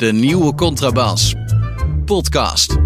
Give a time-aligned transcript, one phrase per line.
[0.00, 1.34] De nieuwe contrabas.
[2.04, 2.76] Podcast.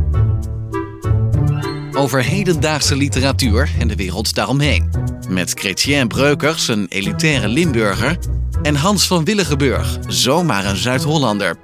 [1.92, 4.90] Over hedendaagse literatuur en de wereld daaromheen.
[5.28, 8.18] Met Chrétien Breukers, een elitaire Limburger.
[8.62, 11.56] En Hans van Willigenburg, zomaar een Zuid-Hollander.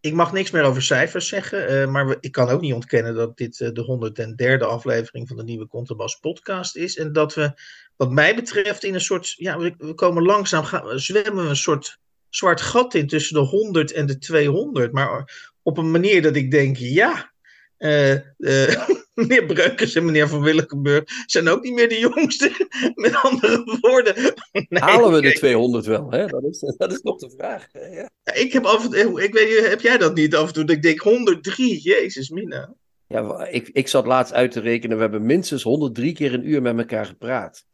[0.00, 3.36] Ik mag niks meer over cijfers zeggen, uh, maar ik kan ook niet ontkennen dat
[3.36, 6.96] dit uh, de 103e aflevering van de nieuwe Contrabas podcast is.
[6.96, 7.52] En dat we,
[7.96, 11.56] wat mij betreft, in een soort, ja, we, we komen langzaam, gaan, zwemmen we een
[11.56, 11.98] soort
[12.30, 14.92] zwart gat in tussen de 100 en de 200.
[14.92, 15.30] Maar
[15.62, 17.32] op een manier dat ik denk, ja,
[17.78, 18.14] uh,
[19.14, 22.68] meneer Breukers en meneer Van Willigenburg zijn ook niet meer de jongste.
[22.94, 24.14] Met andere woorden.
[24.68, 26.10] Nee, Halen we de 200 wel?
[26.10, 26.26] Hè?
[26.26, 27.66] Dat, is, dat is nog de vraag.
[27.72, 28.10] Ja.
[28.34, 30.64] Ik heb af en toe, ik weet, heb jij dat niet af en toe?
[30.64, 32.74] Dat ik denk 103, jezus mina.
[33.06, 36.62] Ja, ik, ik zat laatst uit te rekenen, we hebben minstens 103 keer een uur
[36.62, 37.64] met elkaar gepraat.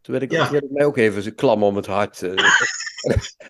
[0.00, 0.60] Toen werd ik, ja.
[0.70, 2.20] mij ook even klam om het hart.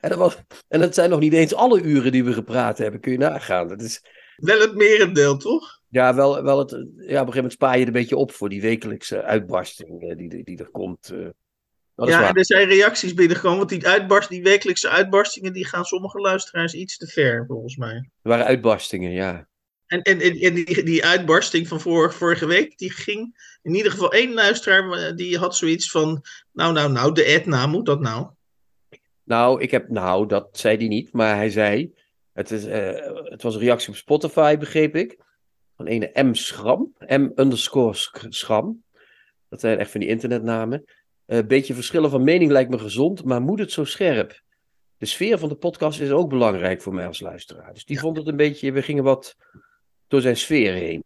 [0.00, 0.36] En, dat was,
[0.68, 3.68] en dat zijn nog niet eens alle uren die we gepraat hebben, kun je nagaan.
[3.68, 4.02] Dat is...
[4.36, 5.80] Wel het merendeel, toch?
[5.88, 8.32] Ja, wel, wel het, ja, op een gegeven moment spaar je het een beetje op
[8.32, 11.10] voor die wekelijkse uitbarsting die, die, die er komt.
[11.12, 11.28] Uh,
[11.94, 16.18] ja, en er zijn reacties binnengekomen, want die, uitbarst, die wekelijkse uitbarstingen, die gaan sommige
[16.18, 17.94] luisteraars iets te ver, volgens mij.
[17.94, 19.48] Er waren uitbarstingen, ja.
[19.86, 24.12] En, en, en, die, die uitbarsting van vorige, vorige week, die ging in ieder geval
[24.12, 28.30] één luisteraar, die had zoiets van, nou, nou, nou, de Etna, moet dat nou?
[29.32, 31.94] Nou, ik heb, nou, dat zei hij niet, maar hij zei,
[32.32, 32.72] het, is, uh,
[33.24, 35.18] het was een reactie op Spotify, begreep ik
[35.76, 36.34] van ene M.
[36.34, 36.94] Schram.
[36.98, 37.94] M underscore
[38.28, 38.82] Schram.
[39.48, 40.84] Dat zijn echt van die internetnamen.
[41.26, 44.42] Een uh, beetje verschillen van mening lijkt me gezond, maar moet het zo scherp?
[44.96, 47.72] De sfeer van de podcast is ook belangrijk voor mij als luisteraar.
[47.72, 49.36] Dus die vond het een beetje, we gingen wat
[50.08, 51.04] door zijn sfeer heen.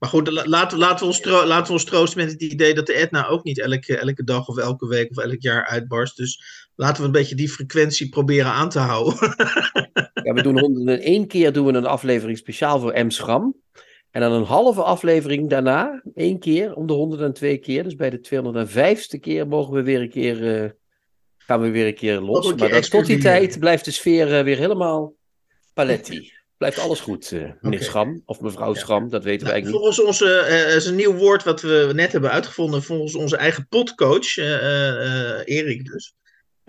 [0.00, 2.94] Maar goed, laten, laten, we ons laten we ons troosten met het idee dat de
[2.94, 6.16] Etna ook niet elke, elke dag of elke week of elk jaar uitbarst.
[6.16, 9.14] Dus laten we een beetje die frequentie proberen aan te houden.
[10.24, 13.10] ja, we doen 101 keer doen we een aflevering speciaal voor M.
[13.10, 13.56] Schram.
[14.10, 17.82] En dan een halve aflevering daarna, één keer om de 102 keer.
[17.82, 20.70] Dus bij de 205ste keer mogen we weer een keer, uh,
[21.38, 22.46] gaan we weer een keer los.
[22.46, 25.14] Een keer maar dat, tot die tijd blijft de sfeer uh, weer helemaal
[25.74, 26.32] paletti.
[26.56, 27.82] Blijft alles goed, uh, meneer okay.
[27.82, 28.80] Schram of mevrouw ja.
[28.80, 30.28] Schram, dat weten nou, we eigenlijk volgens niet.
[30.28, 34.36] Volgens onze, is een nieuw woord wat we net hebben uitgevonden, volgens onze eigen podcoach,
[35.46, 36.14] Erik dus.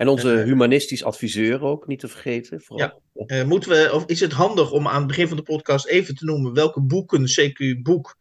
[0.02, 2.60] En onze humanistisch adviseur ook, niet te vergeten.
[2.60, 3.02] Vooral.
[3.14, 3.40] Ja.
[3.40, 6.14] Uh, moeten we, of is het handig om aan het begin van de podcast even
[6.14, 8.16] te noemen welke boeken, CQ boek,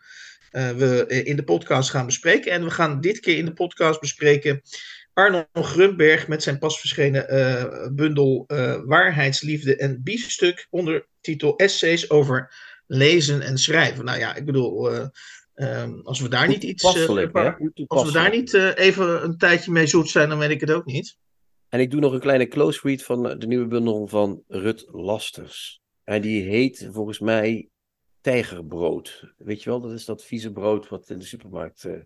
[0.52, 2.52] uh, we in de podcast gaan bespreken.
[2.52, 4.62] En we gaan dit keer in de podcast bespreken
[5.14, 8.44] Arno Grunberg met zijn pas verschenen uh, bundel
[8.86, 12.54] Waarheidsliefde en Biefstuk onder titel Essays over
[12.88, 14.06] lezen en schrijven.
[14.06, 14.92] Nou ja, ik bedoel,
[15.56, 17.06] um, als we daar niet iets, als
[18.06, 21.20] we daar niet even een tijdje mee zoet zijn, dan weet ik het ook niet.
[21.72, 25.82] En ik doe nog een kleine close read van de nieuwe bundel van Rut Lasters.
[26.04, 27.70] En die heet volgens mij
[28.22, 29.34] Tijgerbrood.
[29.38, 32.02] Weet je wel, dat is dat vieze brood wat in de supermarkt uh,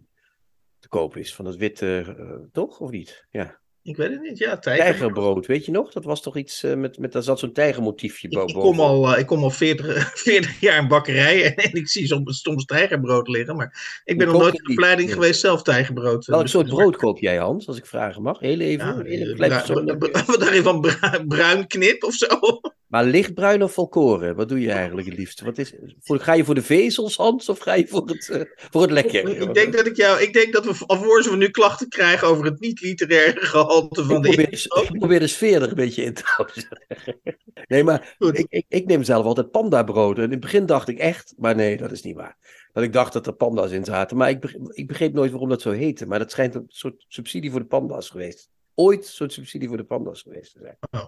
[0.80, 1.36] te koop is.
[1.36, 2.80] Van het witte, uh, toch?
[2.80, 3.26] Of niet?
[3.30, 3.62] Ja.
[3.86, 4.58] Ik weet het niet, ja.
[4.58, 4.98] Tijgerbrood.
[4.98, 5.92] tijgerbrood, weet je nog?
[5.92, 8.50] Dat was toch iets uh, met, met, daar zat zo'n tijgermotiefje boven.
[8.50, 11.88] Ik, kom al, uh, ik kom al 40, 40 jaar in bakkerij en, en ik
[11.88, 13.56] zie soms, soms tijgerbrood liggen.
[13.56, 15.14] Maar ik ben nog nooit in opleiding ja.
[15.14, 16.26] geweest zelf tijgerbrood.
[16.26, 18.40] Welk soort brood koop jij, Hans, als ik vragen mag?
[18.40, 18.88] Heel even.
[18.88, 20.82] Ja, even wat daarin van
[21.28, 22.60] bruin knip of zo?
[22.96, 24.36] Maar lichtbruin of volkoren?
[24.36, 25.42] Wat doe je eigenlijk het liefst?
[25.42, 28.42] Wat is, voor, ga je voor de vezels, Hans, of ga je voor het, uh,
[28.72, 29.42] voor het lekker?
[29.42, 32.46] Ik denk dat ik jou, ik denk dat we, alvorens we nu klachten krijgen over
[32.46, 36.14] het niet-literaire gehalte van ik de probeer, Ik probeer de sfeer er een beetje in
[36.14, 36.56] te houden.
[37.68, 40.18] Nee, maar ik, ik, ik, neem zelf altijd pandabrood.
[40.18, 42.38] En in het begin dacht ik echt, maar nee, dat is niet waar.
[42.74, 44.18] Dat ik dacht dat er panda's in zaten.
[44.18, 46.06] Maar ik, begreep, ik begreep nooit waarom dat zo heette.
[46.06, 48.50] Maar dat schijnt een soort subsidie voor de panda's geweest.
[48.74, 50.78] Ooit een soort subsidie voor de panda's geweest te zijn.
[50.92, 51.06] Oh.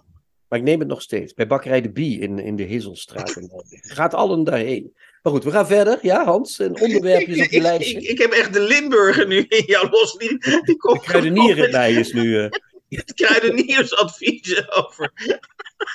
[0.47, 1.33] Maar ik neem het nog steeds.
[1.33, 3.37] Bij Bakkerij de Bie in, in de Hezelstraat.
[3.97, 4.93] Gaat allen daarheen.
[5.21, 5.99] Maar goed, we gaan verder.
[6.01, 7.97] Ja, Hans, een onderwerpje op je lijstje.
[7.97, 10.17] Ik, ik, heb echt de Limburger nu in jouw los.
[10.17, 12.43] Die, die komt de kruidenierenbij is nu...
[12.43, 12.49] Uh...
[12.89, 15.11] Het kruideniersadvies over.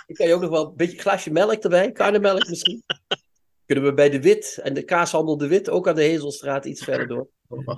[0.06, 1.93] Ik kan je ook nog wel een beetje glasje melk erbij.
[1.93, 2.82] Karnemelk misschien.
[3.66, 6.84] Kunnen we bij de Wit en de kaashandel de Wit ook aan de Hezelstraat iets
[6.84, 7.28] verder door.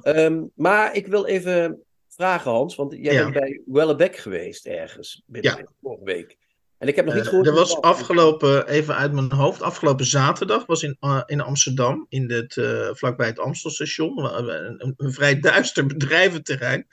[0.02, 3.22] Um, maar ik wil even vragen, Hans, want jij ja.
[3.22, 5.66] bent bij Wellebeck geweest ergens binnen ja.
[5.80, 6.36] vorige week.
[6.84, 7.46] En ik heb nog niet gehoord.
[7.46, 12.06] Uh, er was afgelopen, even uit mijn hoofd, afgelopen zaterdag was in, uh, in Amsterdam,
[12.08, 16.86] in het, uh, vlakbij het Amstelstation, een, een, vrij duister bedrijventerrein.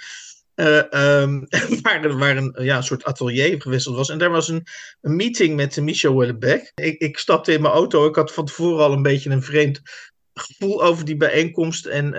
[0.56, 1.48] Um,
[1.82, 4.10] waar, waar een ja, soort atelier gewisseld was.
[4.10, 4.64] En daar was een,
[5.02, 6.72] een meeting met Michel Wellebeck.
[6.76, 8.08] Ik, ik stapte in mijn auto.
[8.08, 9.82] Ik had van tevoren al een beetje een vreemd
[10.34, 11.86] gevoel over die bijeenkomst.
[11.86, 12.14] En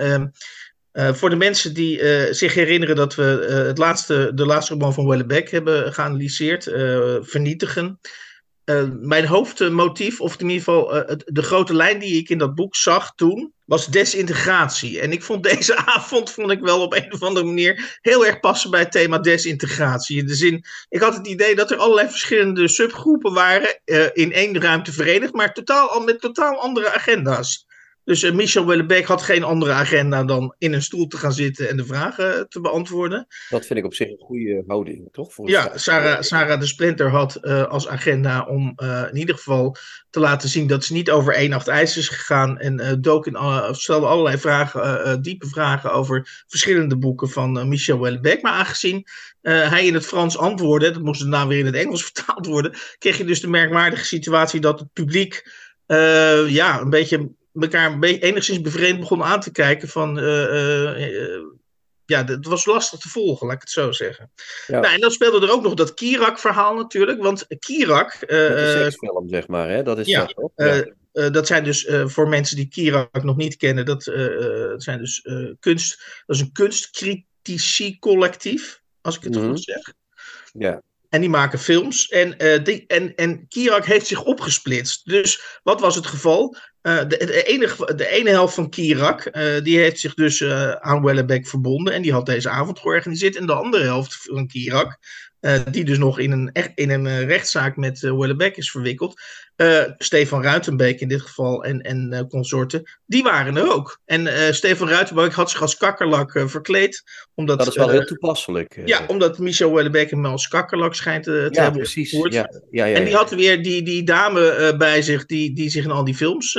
[0.93, 1.97] um, voor de mensen die
[2.33, 3.23] zich herinneren dat we
[3.67, 6.63] het laatste, de laatste roman van Wellebeck hebben geanalyseerd,
[7.21, 7.99] Vernietigen.
[9.01, 13.15] mijn hoofdmotief, of in ieder geval de grote lijn die ik in dat boek zag
[13.15, 14.99] toen, was desintegratie.
[14.99, 18.39] En ik vond deze avond, vond ik wel op een of andere manier, heel erg
[18.39, 20.17] passen bij het thema desintegratie.
[20.17, 23.79] In de zin, ik had het idee dat er allerlei verschillende subgroepen waren,
[24.13, 27.65] in één ruimte verenigd, maar totaal, met totaal andere agenda's.
[28.05, 31.69] Dus uh, Michel Wellebeck had geen andere agenda dan in een stoel te gaan zitten
[31.69, 33.27] en de vragen eh, te beantwoorden.
[33.49, 35.33] Dat vind ik op zich een goede houding, toch?
[35.33, 38.75] Voor ja, Sarah, Sarah de Splinter had uh, als agenda om
[39.11, 39.75] in ieder geval
[40.09, 42.59] te laten zien dat ze niet over één nacht ijs is gegaan.
[42.59, 43.37] En dook in,
[43.71, 48.41] stelde allerlei vragen, diepe vragen over verschillende boeken van Michel Wellebeck.
[48.41, 49.07] Maar aangezien
[49.41, 53.17] hij in het Frans antwoordde, dat moest daarna weer in het Engels vertaald worden, kreeg
[53.17, 55.51] je dus de merkwaardige situatie dat het publiek
[56.47, 60.19] ja, een beetje elkaar een beetje, enigszins bevreemd begon aan te kijken van...
[60.19, 61.41] Uh,
[62.05, 64.31] ja, het was lastig te volgen, laat ik het zo zeggen.
[64.67, 64.79] Ja.
[64.79, 68.17] Nou, en dan speelde er ook nog dat Kirak-verhaal natuurlijk, want Kirak...
[68.27, 69.83] Uh, seksfilm, zeg maar, hè?
[69.83, 71.29] Dat is ja, dat, ja.
[71.29, 74.03] dat zijn dus voor mensen die Kirak nog niet kennen, dat,
[74.77, 75.27] zijn dus
[75.59, 76.23] kunst...
[76.25, 79.93] Dat is een kunstcritici collectief, als ik het mm goed zeg.
[80.53, 80.81] Ja.
[81.09, 82.09] En die maken films.
[82.09, 85.05] En, die, en, en Kirak heeft zich opgesplitst.
[85.05, 86.57] Dus wat was het geval?
[86.83, 90.43] Uh, de, de, enige, de ene helft van Kirak, uh, die heeft zich dus
[90.79, 91.93] aan Wellebeck verbonden.
[91.93, 93.35] En die had deze avond georganiseerd.
[93.35, 94.97] En de andere helft van Kirak,
[95.71, 99.21] die dus nog in een, in een rechtszaak met Wellebeck is verwikkeld.
[99.57, 103.99] Uh, Stefan Ruitenbeek in dit geval en, en uh, consorten, die waren er ook.
[104.05, 107.03] En uh, Stefan Ruitenbeek had zich als kakkerlak verkleed.
[107.35, 108.81] Omdat, dat is wel heel toepasselijk.
[108.85, 112.11] ja, omdat Michel Wellebeek hem als kakkerlak schijnt te ja, hebben precies.
[112.11, 115.83] Ja, ja, ja, en die had weer die, die dame bij zich die, die zich
[115.83, 116.53] in al die films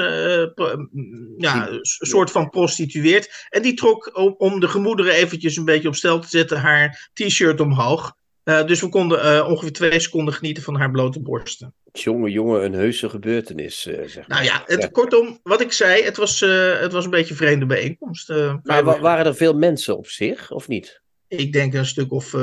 [1.37, 3.47] ja, een soort van prostitueert.
[3.49, 7.11] En die trok om, om de gemoederen eventjes een beetje op stel te zetten haar
[7.13, 8.17] t-shirt omhoog.
[8.45, 11.75] dus we konden ongeveer twee seconden genieten van haar blote borsten.
[12.03, 13.87] Jongen, jongen, een heuse gebeurtenis.
[13.87, 14.39] Uh, zeg maar.
[14.39, 17.37] Nou ja, het, kortom, wat ik zei, het was, uh, het was een beetje een
[17.37, 18.31] vreemde bijeenkomst.
[18.31, 21.03] Uh, maar waren er veel mensen op zich, of niet?
[21.29, 22.35] Ik denk een stuk of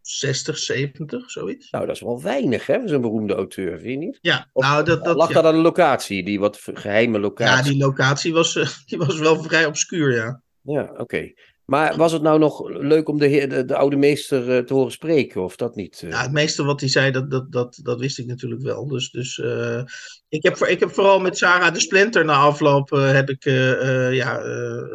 [0.00, 1.70] 60, 70, zoiets.
[1.70, 4.18] Nou, dat is wel weinig, hè, zo'n beroemde auteur, vind je niet?
[4.20, 5.34] Ja, of, nou, dat, dat, lag ja.
[5.34, 7.64] dat aan de locatie, die wat geheime locatie?
[7.64, 8.52] Ja, die locatie was,
[8.86, 10.42] die was wel vrij obscuur, ja.
[10.60, 11.00] Ja, oké.
[11.00, 11.36] Okay.
[11.64, 14.74] Maar was het nou nog leuk om de, heer, de, de oude meester uh, te
[14.74, 16.02] horen spreken, of dat niet?
[16.04, 16.10] Uh...
[16.10, 18.86] Ja, het meeste wat hij zei, dat, dat, dat, dat wist ik natuurlijk wel.
[18.86, 19.82] Dus, dus uh,
[20.28, 23.44] ik, heb, ik heb vooral met Sarah de Splinter na afloop heb ik,
[24.12, 24.38] ja,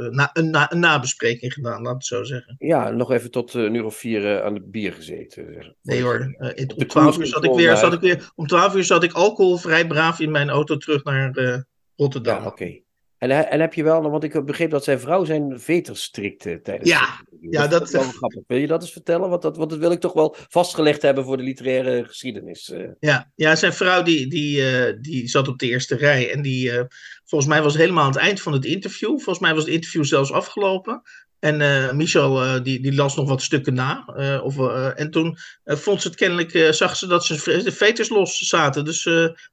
[0.10, 2.56] na, een, na, een nabespreking gedaan, laat het zo zeggen.
[2.60, 5.76] Ja, nog even tot een uur of vier aan het bier gezeten.
[5.82, 8.84] Nee hoor, in, om, 12 uur zat ik weer, zat ik weer, om twaalf uur
[8.84, 12.36] zat ik alcoholvrij braaf in mijn auto terug naar Rotterdam.
[12.36, 12.64] Ja, oké.
[12.64, 12.84] Okay.
[13.20, 16.90] En, en heb je wel, want ik begreep dat zijn vrouw zijn veters strikte tijdens
[16.90, 18.44] Ja, ja dat, is wel grappig.
[18.48, 19.30] Wil je dat eens vertellen?
[19.30, 22.70] Want dat, want dat wil ik toch wel vastgelegd hebben voor de literaire geschiedenis.
[22.70, 22.88] Uh.
[23.00, 26.32] Ja, ja, zijn vrouw die, die, uh, die zat op de eerste rij.
[26.32, 26.82] En die, uh,
[27.26, 29.10] volgens mij was helemaal aan het eind van het interview.
[29.10, 31.02] Volgens mij was het interview zelfs afgelopen.
[31.40, 34.14] En uh, Michel uh, die, die las nog wat stukken na.
[34.18, 34.58] Uh, of,
[34.96, 38.86] en toen vond ze het kennelijk, zag ze dat ze de veters los zaten.
[38.86, 39.10] Dus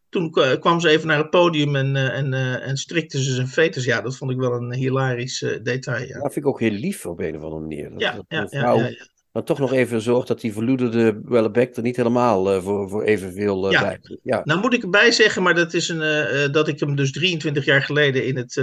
[0.08, 0.30] toen
[0.60, 3.84] kwam ze even naar het podium en, en, en strikte ze zijn veters.
[3.84, 6.06] Ja, dat vond ik wel een hilarisch detail.
[6.06, 6.20] Ja.
[6.20, 7.90] Dat vind ik ook heel lief op een of andere manier.
[7.90, 8.78] Dat, ja, dat ja, vrouw...
[8.78, 9.06] ja, ja,
[9.36, 13.02] maar toch nog even zorgt dat die verloederde Wellebeck er niet helemaal uh, voor, voor
[13.02, 13.80] evenveel uh, ja.
[13.80, 14.40] bij ja.
[14.44, 17.64] Nou moet ik erbij zeggen, maar dat is een, uh, dat ik hem dus 23
[17.64, 18.54] jaar geleden in het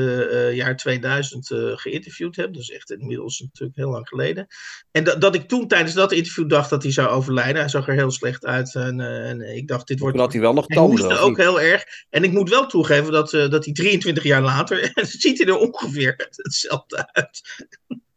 [0.53, 2.53] jaar 2000 geïnterviewd heb.
[2.53, 4.47] Dus echt inmiddels natuurlijk heel lang geleden.
[4.91, 7.61] En dat, dat ik toen tijdens dat interview dacht dat hij zou overlijden.
[7.61, 10.17] Hij zag er heel slecht uit en, en ik dacht dit wordt...
[10.17, 11.09] Dat hij wel nog tanden.
[11.09, 11.85] Hij ook heel erg.
[12.09, 16.15] En ik moet wel toegeven dat, dat hij 23 jaar later, ziet hij er ongeveer
[16.35, 17.41] hetzelfde uit.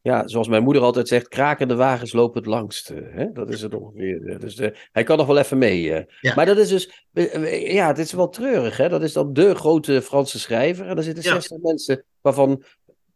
[0.07, 2.89] Ja, zoals mijn moeder altijd zegt, krakende wagens lopen het langst.
[2.89, 3.33] Hè?
[3.33, 4.39] Dat is het ongeveer.
[4.39, 5.83] Dus uh, hij kan nog wel even mee.
[5.83, 6.01] Uh.
[6.21, 6.35] Ja.
[6.35, 8.77] Maar dat is dus, uh, ja, het is wel treurig.
[8.77, 8.89] Hè?
[8.89, 10.87] Dat is dan de grote Franse schrijver.
[10.87, 11.59] En daar zitten 60 ja.
[11.63, 12.65] mensen, waarvan een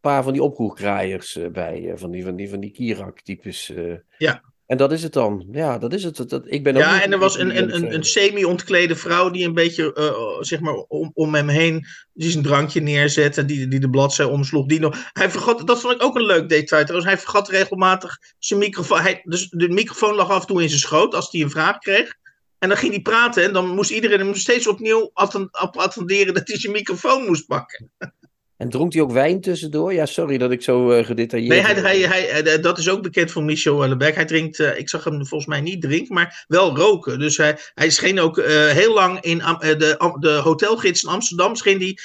[0.01, 1.93] paar van die oproerkraaiers bij.
[1.95, 3.73] van die, van die, van die Kirak-types.
[4.19, 4.43] ja.
[4.71, 5.47] En dat is het dan.
[5.53, 6.29] Ja, dat is het.
[6.29, 9.47] Dat, ik ben ook ja, en er was een, een, een, een semi-ontklede vrouw die
[9.47, 13.81] een beetje, uh, zeg maar, om, om hem heen die zijn drankje neerzette, die, die
[13.81, 14.67] de bladzij omsloeg.
[14.67, 17.13] Die nog, hij vergat, dat vond ik ook een leuk detail trouwens.
[17.13, 19.01] Hij vergat regelmatig zijn microfoon.
[19.01, 21.79] Hij, dus de microfoon lag af en toe in zijn schoot als hij een vraag
[21.79, 22.15] kreeg.
[22.59, 25.11] En dan ging hij praten en dan moest iedereen hem steeds opnieuw
[25.73, 27.91] attenderen dat hij zijn microfoon moest pakken.
[28.61, 29.93] En dronk hij ook wijn tussendoor?
[29.93, 31.53] Ja, sorry dat ik zo uh, gedetailleerd...
[31.53, 34.15] Nee, hij, hij, hij, dat is ook bekend van Michel Houellebecq.
[34.15, 37.19] Hij drinkt, uh, ik zag hem volgens mij niet drinken, maar wel roken.
[37.19, 41.79] Dus hij, hij scheen ook uh, heel lang in de, de hotelgids in Amsterdam, scheen
[41.79, 42.01] die,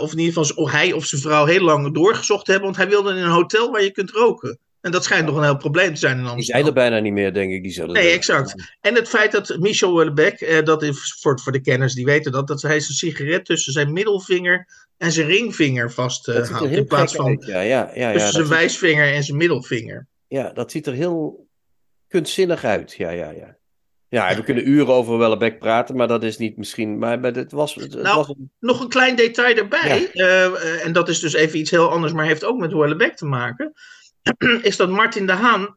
[0.00, 3.10] of in ieder geval hij of zijn vrouw heel lang doorgezocht hebben, want hij wilde
[3.10, 4.58] in een hotel waar je kunt roken.
[4.80, 6.44] En dat schijnt nog een heel probleem te zijn in Amsterdam.
[6.44, 7.62] Die zijn er bijna niet meer, denk ik.
[7.62, 8.76] Die zullen nee, exact.
[8.80, 12.32] En het feit dat Michel Houellebecq, eh, dat is voor, voor de kenners die weten
[12.32, 16.50] dat, dat hij zijn sigaret tussen zijn middelvinger en zijn ringvinger vasthoudt.
[16.50, 20.06] Uh, in plaats van uit, ja, ja, ja, tussen zijn wijsvinger en zijn middelvinger.
[20.26, 21.48] Ja, dat ziet er heel
[22.08, 22.92] kunstzinnig uit.
[22.92, 23.56] Ja, ja, ja.
[24.08, 26.98] Ja, we kunnen uren over Wellebeck praten, maar dat is niet misschien.
[26.98, 27.74] Maar het was.
[27.74, 28.50] Het, nou, was een...
[28.58, 30.10] nog een klein detail erbij.
[30.12, 30.46] Ja.
[30.46, 33.26] Uh, en dat is dus even iets heel anders, maar heeft ook met Wellebeck te
[33.26, 33.72] maken.
[34.62, 35.76] is dat Martin de Haan,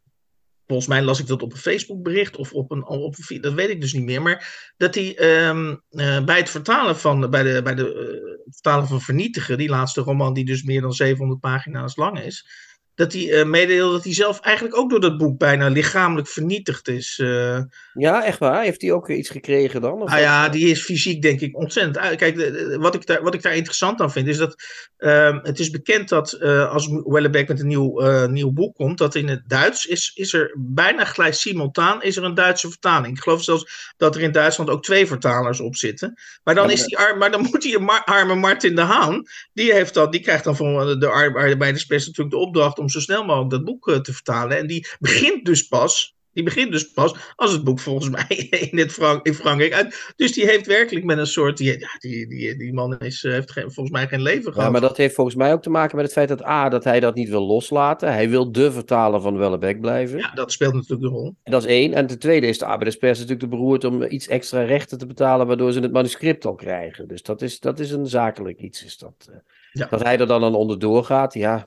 [0.66, 3.80] volgens mij las ik dat op een Facebookbericht of op een, op dat weet ik
[3.80, 7.74] dus niet meer, maar dat hij um, uh, bij het vertalen van, bij de, bij
[7.74, 12.20] de uh, vertalen van Vernietigen, die laatste roman die dus meer dan 700 pagina's lang
[12.20, 12.46] is,
[12.94, 16.88] dat hij uh, meedeelde dat hij zelf eigenlijk ook door dat boek bijna lichamelijk vernietigd
[16.88, 17.18] is.
[17.22, 17.58] Uh,
[17.92, 18.62] ja, echt waar?
[18.62, 20.02] Heeft hij ook iets gekregen dan?
[20.02, 22.18] Of ah ja, die is fysiek denk ik ontzettend uit.
[22.18, 24.54] Kijk, de, de, wat, ik daar, wat ik daar interessant aan vind, is dat
[24.98, 29.28] uh, het is bekend dat als Wellebeck met een nieuw, nieuw boek komt, dat in
[29.28, 33.16] het Duits is, is er bijna gelijk simultaan is er een Duitse vertaling.
[33.16, 36.14] Ik geloof zelfs dat er in Duitsland ook twee vertalers op zitten.
[36.44, 39.94] Maar dan, is die ar maar dan moet die arme Martin de Haan, die, heeft
[39.94, 43.64] dat, die krijgt dan van de arbeiderspers natuurlijk de opdracht om zo snel mogelijk dat
[43.64, 44.58] boek uh, te vertalen.
[44.58, 46.14] En die begint dus pas.
[46.32, 48.36] Die begint dus pas als het boek volgens mij
[48.70, 50.12] in, het Frank in Frankrijk uit.
[50.16, 51.56] Dus die heeft werkelijk met een soort.
[51.56, 54.66] Die, ja, die, die, die man is, heeft geen, volgens mij geen leven gehad.
[54.66, 56.68] Ja, maar dat heeft volgens mij ook te maken met het feit dat A.
[56.68, 58.12] dat hij dat niet wil loslaten.
[58.12, 60.18] Hij wil de vertaler van Wellebeck blijven.
[60.18, 61.34] Ja, dat speelt natuurlijk de rol.
[61.42, 61.94] En dat is één.
[61.94, 65.46] En ten tweede is de arbeiderspers natuurlijk te beroerd om iets extra rechten te betalen.
[65.46, 67.08] waardoor ze het manuscript al krijgen.
[67.08, 68.84] Dus dat is, dat is een zakelijk iets.
[68.84, 69.30] Is dat,
[69.72, 69.86] ja.
[69.86, 71.66] Dat hij er dan aan onderdoor gaat, ja.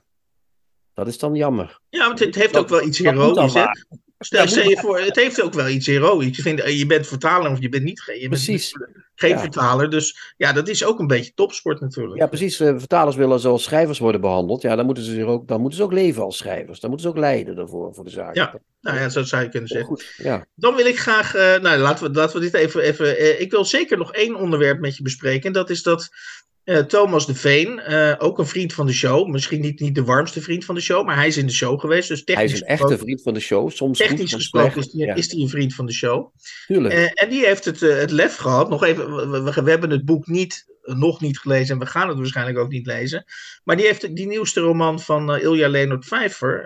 [0.96, 1.78] Dat is dan jammer.
[1.88, 3.52] Ja, want het heeft ook wel iets heroïs.
[4.18, 6.36] Stel, stel je voor, het heeft ook wel iets heroïs.
[6.36, 8.72] Je, eh, bent vertaler of je bent niet je bent precies.
[9.14, 9.38] geen ja.
[9.38, 9.90] vertaler.
[9.90, 12.20] Dus ja, dat is ook een beetje topsport natuurlijk.
[12.20, 12.56] Ja, precies.
[12.56, 14.62] Vertalers willen zoals schrijvers worden behandeld.
[14.62, 16.80] Ja, dan moeten ze, zich ook, dan moeten ze ook leven als schrijvers.
[16.80, 18.34] Dan moeten ze ook lijden daarvoor, voor de zaak.
[18.34, 19.88] Ja, nou ja, zo zou je kunnen zeggen.
[19.88, 20.46] Goed, ja.
[20.54, 23.50] Dan wil ik graag, uh, nou laten we, laten we dit even, even uh, ik
[23.50, 25.46] wil zeker nog één onderwerp met je bespreken.
[25.46, 26.08] En dat is dat
[26.66, 29.28] uh, Thomas de Veen, uh, ook een vriend van de show.
[29.28, 31.80] Misschien niet, niet de warmste vriend van de show, maar hij is in de show
[31.80, 32.08] geweest.
[32.08, 33.70] Dus hij is een echte vriend van de show.
[33.70, 35.42] Soms technisch goed, gesproken is hij, ja.
[35.42, 36.34] een vriend van de show.
[36.66, 36.94] Tuurlijk.
[36.94, 38.68] Uh, en die heeft het, het lef gehad.
[38.68, 42.08] Nog even, we, we, we, hebben het boek niet, nog niet gelezen en we gaan
[42.08, 43.24] het waarschijnlijk ook niet lezen.
[43.64, 46.62] Maar die heeft die nieuwste roman van Ilja Leonard Vijver.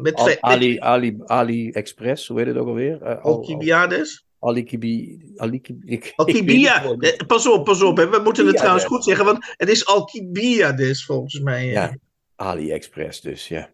[0.00, 3.18] met Al, Ali, Ali, Ali Express, hoe heet het ook alweer?
[3.20, 4.24] Alcibiades.
[4.44, 6.96] Alikibi, Alikibi, Alkibia.
[7.26, 7.96] Pas op, pas op.
[7.96, 8.08] Hè.
[8.08, 11.66] We moeten het trouwens goed zeggen, want het is Alcibiades volgens mij.
[11.66, 11.96] Ja,
[12.36, 13.72] AliExpress dus, ja.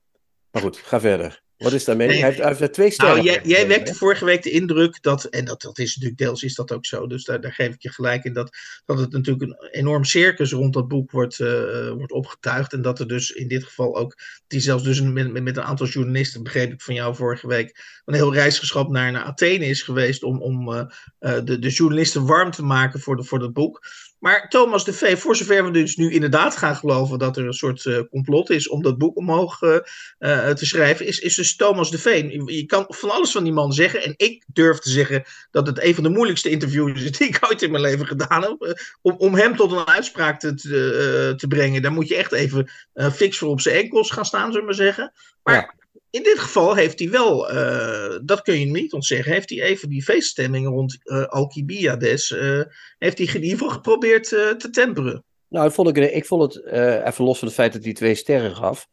[0.50, 1.42] Maar goed, ga verder.
[1.61, 2.07] Wat is daarmee?
[2.07, 2.17] Nee.
[2.17, 3.14] Hij, heeft, hij heeft twee sterren.
[3.14, 6.43] Nou, jij, jij wekte vorige week de indruk dat, en dat, dat is natuurlijk deels
[6.43, 9.12] is dat ook zo, dus daar, daar geef ik je gelijk in, dat, dat het
[9.12, 12.73] natuurlijk een enorm circus rond dat boek wordt, uh, wordt opgetuigd.
[12.73, 15.62] En dat er dus in dit geval ook, die zelfs dus met, met, met een
[15.62, 19.83] aantal journalisten, begreep ik van jou vorige week, een heel reisgeschap naar, naar Athene is
[19.83, 20.83] geweest om, om uh,
[21.21, 23.87] uh, de, de journalisten warm te maken voor, de, voor dat boek.
[24.20, 27.52] Maar Thomas de V, voor zover we dus nu inderdaad gaan geloven dat er een
[27.52, 29.78] soort uh, complot is om dat boek omhoog uh,
[30.18, 32.04] uh, te schrijven, is, is dus Thomas de V.
[32.04, 34.02] Je, je, kan van alles van die man zeggen.
[34.02, 37.38] En ik durf te zeggen dat het een van de moeilijkste interviews is die ik
[37.50, 38.78] ooit in mijn leven gedaan heb.
[39.02, 42.70] om, om hem tot een uitspraak te, te, te, brengen, daar moet je echt even
[43.12, 45.12] fix voor op zijn enkels gaan staan, zullen we maar zeggen.
[45.42, 45.79] Maar ja
[46.11, 49.88] in dit geval heeft hij wel, uh, dat kun je niet ontzeggen, heeft hij even
[49.88, 52.62] die feeststemming rond uh, Alcibiades, uh,
[52.99, 55.25] heeft hij in ieder geval geprobeerd te temperen.
[55.49, 56.67] Nou, vond ik, ik vond het,
[57.05, 58.88] even los van het feit dat hij twee sterren gaf,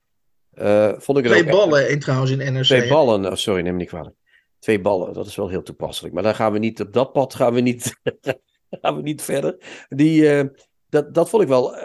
[0.97, 2.63] vond ik het Twee ballen echt, in, trouwens in NRC.
[2.63, 4.15] Twee ballen, oh, sorry, neem me niet kwalijk.
[4.59, 6.13] Twee ballen, dat is wel heel toepasselijk.
[6.13, 7.99] Maar daar gaan we niet, op dat pad gaan we niet,
[8.81, 9.57] gaan we niet verder.
[9.89, 10.51] Die,
[10.89, 11.75] dat, dat vond ik wel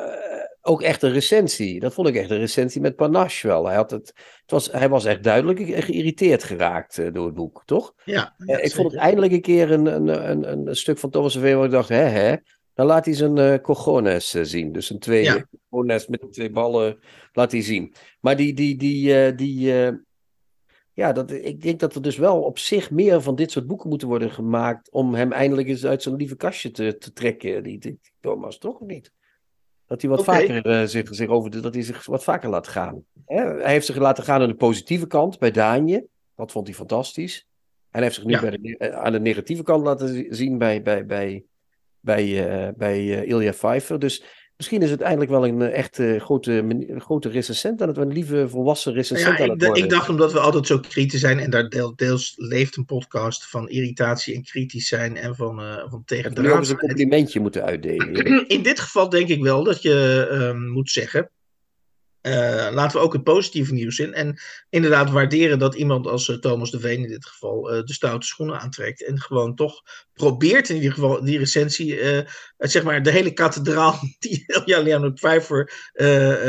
[0.63, 1.81] ook echt een recensie.
[1.81, 3.67] Dat vond ik echt een recensie met panache wel.
[3.67, 4.07] Hij, had het,
[4.41, 7.95] het was, hij was echt duidelijk geïrriteerd geraakt uh, door het boek, toch?
[8.05, 8.35] Ja.
[8.39, 11.57] Uh, ik vond het eindelijk een keer een, een, een, een stuk van Thomas Verveen
[11.57, 12.37] waar ik dacht, hè, hè.
[12.75, 14.73] Dan laat hij zijn uh, cojones zien.
[14.73, 15.47] Dus een twee ja.
[15.71, 16.99] cojones met twee ballen
[17.33, 17.95] laat hij zien.
[18.21, 19.73] Maar die, die, die, die
[20.95, 23.89] ja, dat, ik denk dat er dus wel op zich meer van dit soort boeken
[23.89, 27.79] moeten worden gemaakt om hem eindelijk eens uit zijn lieve kastje te, te trekken, die,
[27.79, 29.13] die Thomas, toch of niet?
[29.93, 30.47] Dat hij wat okay.
[30.47, 33.05] vaker uh, zich, zich over dat hij zich wat vaker laat gaan.
[33.27, 33.43] Hè?
[33.43, 36.07] Hij heeft zich laten gaan aan de positieve kant bij Daanje.
[36.37, 37.37] Dat vond hij fantastisch.
[37.39, 38.41] En hij heeft zich nu ja.
[38.41, 41.45] bij de, aan de negatieve kant laten zien bij, bij, bij,
[42.01, 43.99] bij, uh, bij uh, Ilja Pfeiffer.
[43.99, 44.25] Dus
[44.63, 46.65] Misschien is het eigenlijk wel een uh, echt uh, grote,
[46.99, 49.83] grote recensent aan het een lieve volwassen recensent ja, aan het worden.
[49.83, 53.69] Ik dacht omdat we altijd zo kritisch zijn en daar deels leeft een podcast van
[53.69, 56.69] irritatie en kritisch zijn en van, uh, van tegen de raad.
[56.69, 58.15] een complimentje moeten uitdelen.
[58.57, 61.31] In dit geval denk ik wel dat je ehm, moet zeggen
[62.23, 64.15] uh, laten we ook het positieve nieuws in.
[64.15, 64.39] En
[64.71, 68.27] inderdaad waarderen dat iemand als uh, Thomas de Veen in dit geval uh, de stoute
[68.27, 69.05] schoenen aantrekt.
[69.05, 71.99] En gewoon toch probeert in ieder geval die recensie,
[72.59, 75.91] zeg maar de hele kathedraal die ja, Leonard Pfeiffer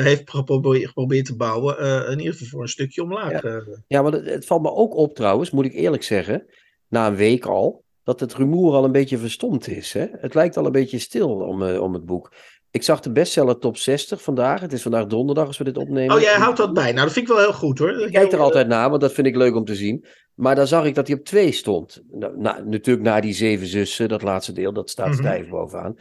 [0.04, 3.42] heeft geprobeerd, geprobeerd, te bouwen, in ieder geval voor een stukje omlaag.
[3.42, 6.46] Ja, ja maar het, het, valt me ook op trouwens, moet ik eerlijk zeggen,
[6.88, 9.94] na een week al, dat het rumoer al een beetje verstomd is.
[9.94, 10.06] Hè?
[10.12, 12.34] Het lijkt al een beetje stil om, om het boek.
[12.74, 14.62] Ik zag de bestseller top 60 vandaag.
[14.62, 16.16] Het is vandaag donderdag als we dit opnemen.
[16.16, 16.92] Oh, jij houdt dat bij.
[16.92, 18.02] Nou, dat vind ik wel heel goed hoor.
[18.02, 20.06] Ik kijk er altijd naar, want dat vind ik leuk om te zien.
[20.34, 22.04] Maar dan zag ik dat hij op 2 stond.
[22.10, 25.22] Nou, natuurlijk na die zeven zussen, dat laatste deel, dat staat mm -hmm.
[25.22, 25.96] stijf bovenaan.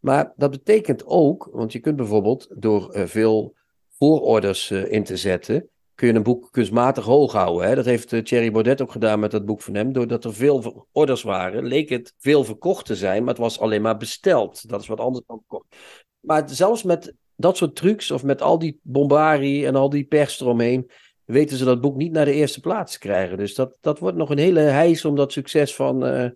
[0.00, 3.54] Maar dat betekent ook, want je kunt bijvoorbeeld door uh, veel
[3.98, 7.68] voororders uh, in te zetten, kun je een boek kunstmatig hoog houden.
[7.68, 7.74] Hè?
[7.74, 9.92] Dat heeft uh, Thierry Baudet ook gedaan met dat boek van hem.
[9.92, 13.82] Doordat er veel orders waren, leek het veel verkocht te zijn, maar het was alleen
[13.82, 14.68] maar besteld.
[14.68, 15.76] Dat is wat anders dan verkocht.
[16.28, 20.40] Maar zelfs met dat soort trucs, of met al die bombarie en al die pers
[20.40, 20.90] eromheen,
[21.24, 23.36] weten ze dat boek niet naar de eerste plaats te krijgen.
[23.36, 26.28] Dus dat, dat wordt nog een hele heis om dat succes van, uh,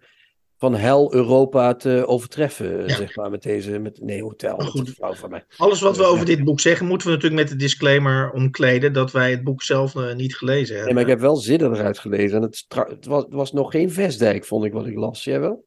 [0.58, 2.94] van hel Europa te overtreffen, ja.
[2.94, 4.58] zeg maar, met deze, met Nee Hotel.
[4.58, 4.90] Goed.
[4.90, 5.44] Flauw van mij.
[5.56, 9.12] Alles wat we over dit boek zeggen, moeten we natuurlijk met de disclaimer omkleden dat
[9.12, 10.84] wij het boek zelf uh, niet gelezen hebben.
[10.84, 12.36] Nee, maar ik heb wel zinnen eruit gelezen.
[12.36, 15.24] En het, het, was, het was nog geen Vestdijk, vond ik, wat ik las.
[15.24, 15.64] Jij wel?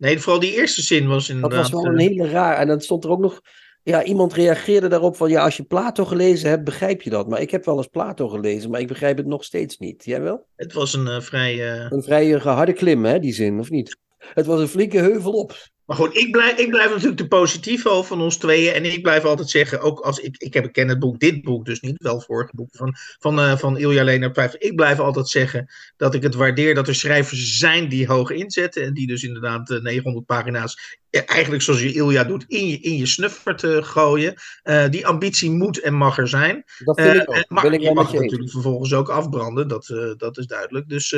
[0.00, 1.62] Nee, vooral die eerste zin was inderdaad...
[1.62, 2.56] Dat was wel een hele raar.
[2.56, 3.40] En dan stond er ook nog...
[3.82, 5.30] Ja, iemand reageerde daarop van...
[5.30, 7.28] Ja, als je Plato gelezen hebt, begrijp je dat.
[7.28, 10.04] Maar ik heb wel eens Plato gelezen, maar ik begrijp het nog steeds niet.
[10.04, 10.46] Jij wel?
[10.56, 11.54] Het was een uh, vrij...
[11.54, 11.90] Uh...
[11.90, 13.96] Een vrij harde klim, hè, die zin, of niet?
[14.18, 15.56] Het was een flinke heuvel op.
[15.90, 18.74] Maar goed, ik blijf, ik blijf natuurlijk de positieve over van ons tweeën.
[18.74, 21.64] En ik blijf altijd zeggen, ook als ik, ik heb ken het boek, dit boek
[21.64, 24.32] dus niet, wel vorige boek van, van, uh, van Ilja Lena.
[24.58, 28.84] Ik blijf altijd zeggen dat ik het waardeer dat er schrijvers zijn die hoog inzetten.
[28.84, 32.80] En die dus inderdaad uh, 900 pagina's, ja, eigenlijk zoals je Ilja doet, in je,
[32.80, 34.34] in je snuffer te gooien.
[34.64, 36.64] Uh, die ambitie moet en mag er zijn.
[36.84, 37.72] Dat vind ik ook.
[37.72, 40.88] ik je mag natuurlijk vervolgens ook afbranden, dat, dat is duidelijk.
[40.88, 41.12] Dus,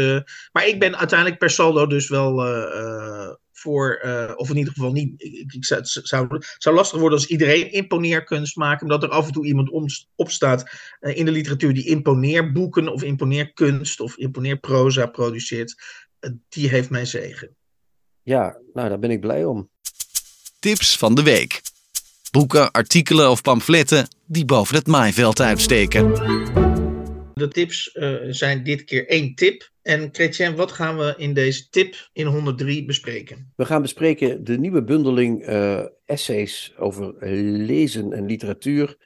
[0.52, 2.40] maar ik ben uiteindelijk per saldo dus wel
[3.62, 5.22] voor, uh, of in ieder geval niet.
[5.22, 9.26] Ik, ik zou, het zou, zou lastig worden als iedereen imponeerkunst maakt, omdat er af
[9.26, 10.70] en toe iemand om, opstaat
[11.00, 15.74] uh, in de literatuur die imponeerboeken of imponeerkunst of imponeerproza produceert.
[16.20, 17.56] Uh, die heeft mijn zegen.
[18.22, 19.70] Ja, nou daar ben ik blij om.
[20.58, 21.62] Tips van de week.
[22.30, 26.61] Boeken, artikelen of pamfletten die boven het maaiveld uitsteken.
[27.34, 29.70] De tips zijn dit keer één tip.
[29.82, 33.52] En Chrétien, wat gaan we in deze tip in 103 bespreken?
[33.56, 37.14] We gaan bespreken de nieuwe bundeling uh, essays over
[37.66, 38.96] lezen en literatuur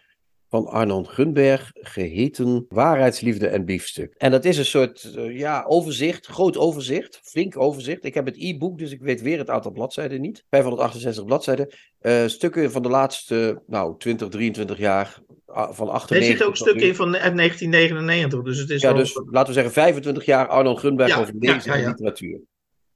[0.56, 4.14] van Arnon Gunberg, geheten Waarheidsliefde en Biefstuk.
[4.16, 8.04] En dat is een soort uh, ja, overzicht, groot overzicht, flink overzicht.
[8.04, 10.44] Ik heb het e-book, dus ik weet weer het aantal bladzijden niet.
[10.50, 11.68] 568 bladzijden.
[12.00, 16.16] Uh, stukken van de laatste nou, 20, 23 jaar van 98.
[16.16, 19.72] Er zitten ook stukken in van 1999, dus het is Ja, dus laten we zeggen
[19.72, 22.40] 25 jaar Arnold Gunberg ja, over lezen ja, ja, en literatuur.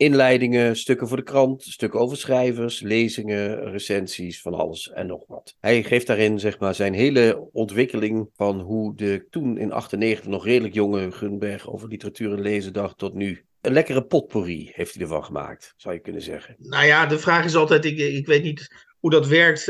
[0.00, 5.56] Inleidingen, stukken voor de krant, stukken over schrijvers, lezingen, recensies, van alles en nog wat.
[5.58, 10.44] Hij geeft daarin zeg maar zijn hele ontwikkeling van hoe de toen in 98 nog
[10.44, 13.44] redelijk jonge Gunberg over literatuur en lezen dacht tot nu.
[13.60, 16.56] Een lekkere potpourri heeft hij ervan gemaakt, zou je kunnen zeggen.
[16.58, 18.68] Nou ja, de vraag is altijd, ik, ik weet niet
[19.00, 19.66] hoe dat werkt,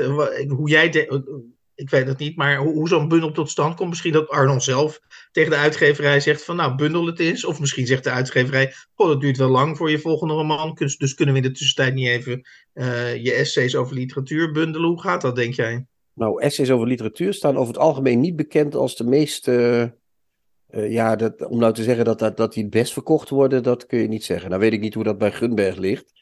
[0.48, 1.08] hoe jij...
[1.74, 3.88] Ik weet het niet, maar hoe, hoe zo'n bundel tot stand komt.
[3.88, 7.44] Misschien dat Arnold zelf tegen de uitgeverij zegt van nou, bundel het eens.
[7.44, 10.74] Of misschien zegt de uitgeverij, goh, dat duurt wel lang voor je volgende roman.
[10.74, 14.88] Dus, kunnen we in de tussentijd niet even uh, je essays over literatuur bundelen?
[14.88, 15.86] Hoe gaat dat, denk jij?
[16.14, 19.48] Nou, essays over literatuur staan over het algemeen niet bekend als de meest...
[19.48, 19.84] Uh,
[20.70, 23.62] uh, ja, dat, om nou te zeggen dat, dat, dat die het best verkocht worden,
[23.62, 24.48] dat kun je niet zeggen.
[24.48, 26.12] Nou weet ik niet hoe dat bij Gunberg ligt.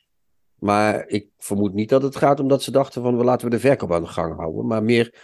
[0.59, 3.93] Maar ik vermoed niet dat het gaat omdat ze dachten van, laten we de verkoop
[3.93, 4.67] aan de gang houden.
[4.67, 5.15] Maar meer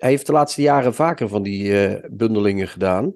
[0.00, 3.14] hij heeft de laatste jaren vaker van die uh, bundelingen gedaan.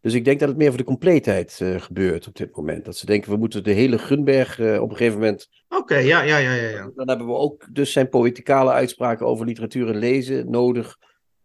[0.00, 2.84] Dus ik denk dat het meer voor de compleetheid uh, gebeurt op dit moment.
[2.84, 5.48] Dat ze denken, we moeten de hele Gunberg uh, op een gegeven moment...
[5.68, 6.90] Oké, okay, ja, ja, ja, ja.
[6.94, 10.96] Dan hebben we ook dus zijn poëticale uitspraken over literatuur en lezen nodig...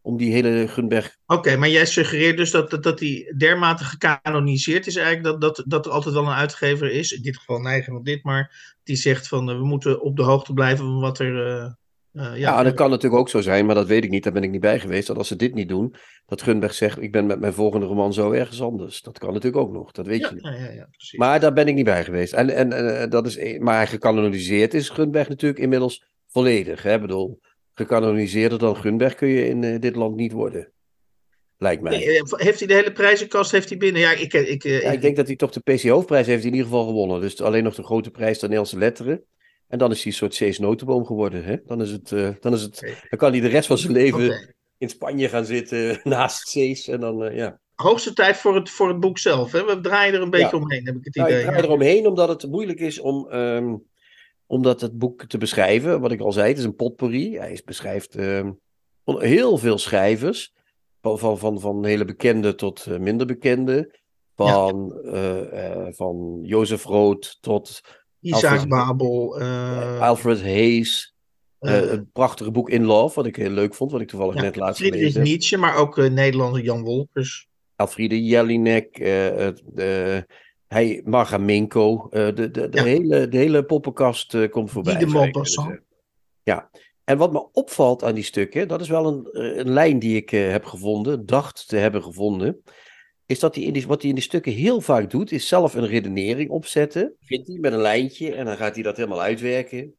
[0.02, 1.18] om die hele Gunberg...
[1.26, 5.26] Oké, okay, maar jij suggereert dus dat, dat, dat die dermate gecanoniseerd is eigenlijk...
[5.26, 8.24] Dat, dat, dat er altijd wel een uitgever is, in dit geval Neigen of dit
[8.24, 8.76] maar...
[8.84, 11.78] die zegt van, we moeten op de hoogte blijven van wat er...
[12.16, 14.24] Uh, ja, ja, dat kan natuurlijk ook zo zijn, maar dat weet ik niet.
[14.24, 15.08] Daar ben ik niet bij geweest.
[15.08, 18.14] Dat als ze dit niet doen, dat Gunberg zegt: Ik ben met mijn volgende roman
[18.14, 19.02] zo ergens anders.
[19.02, 19.92] Dat kan natuurlijk ook nog.
[19.92, 20.44] Dat weet ja, je niet.
[20.44, 22.34] Ja, ja, ja, maar daar ben ik niet bij geweest.
[22.34, 26.84] En, en, en dat is, maar gekanoniseerd is Gunberg natuurlijk inmiddels volledig.
[26.84, 26.94] Hè?
[26.94, 27.40] Ik bedoel,
[27.74, 30.72] gecanoniseerder dan Gunberg kun je in dit land niet worden.
[31.58, 31.98] Lijkt mij.
[32.30, 34.02] Heeft hij de hele prijzenkast heeft hij binnen?
[34.02, 36.66] Ja, ik, ik, ja, ik denk dat hij toch de PC Hoofdprijs heeft in ieder
[36.66, 37.22] geval gewonnen.
[37.22, 39.24] Dus alleen nog de grote prijs de Nederlandse letteren.
[39.68, 41.44] En dan is hij een soort Cees Notenboom geworden.
[41.44, 41.56] Hè?
[41.66, 44.56] Dan, is het, uh, dan, is het, dan kan hij de rest van zijn leven
[44.78, 46.88] in Spanje gaan zitten naast Cees.
[46.88, 47.60] En dan, uh, ja.
[47.76, 49.52] Hoogste tijd voor het, voor het boek zelf.
[49.52, 49.66] Hè?
[49.66, 51.30] We draaien er een beetje omheen, heb ik het idee.
[51.30, 53.84] Nou, ik draai er omheen omdat het moeilijk is om, um,
[54.46, 56.02] omdat het boek te beschrijven.
[56.02, 57.38] Wat ik al zei, het is een potpourri.
[57.38, 58.60] Hij beschrijft um,
[59.06, 60.54] heel veel schrijvers.
[61.02, 64.00] Van, van, van, van hele bekende tot uh, minder bekende.
[64.36, 65.92] Van, ja.
[65.92, 67.82] van Jozef Rood tot
[68.26, 69.42] Isaac Alfred, Babel.
[69.42, 71.16] Uh, Alfred Hayes.
[71.60, 74.42] Uh, een prachtige boek In Love, wat ik heel leuk vond, wat ik toevallig ja,
[74.42, 75.12] net laatst gelezen heb.
[75.12, 77.48] Friedrich Nietzsche, maar ook Nederlander Jan Wolkers.
[77.76, 78.98] Elfriede Jelinek,
[80.68, 82.08] hij, Marga Minko.
[82.10, 82.84] de, de, de, ja.
[82.84, 84.98] hele, de hele poppenkast komt voorbij.
[84.98, 85.80] Die de Maupassant.
[86.44, 86.70] Ja,
[87.04, 89.28] en wat me opvalt aan die stukken, dat is wel een,
[89.60, 92.64] een lijn die ik heb gevonden, dacht te hebben gevonden
[93.26, 95.74] is dat hij in die, wat hij in die stukken heel vaak doet, is zelf
[95.74, 97.16] een redenering opzetten.
[97.20, 99.96] Vindt hij met een lijntje en dan gaat hij dat helemaal uitwerken.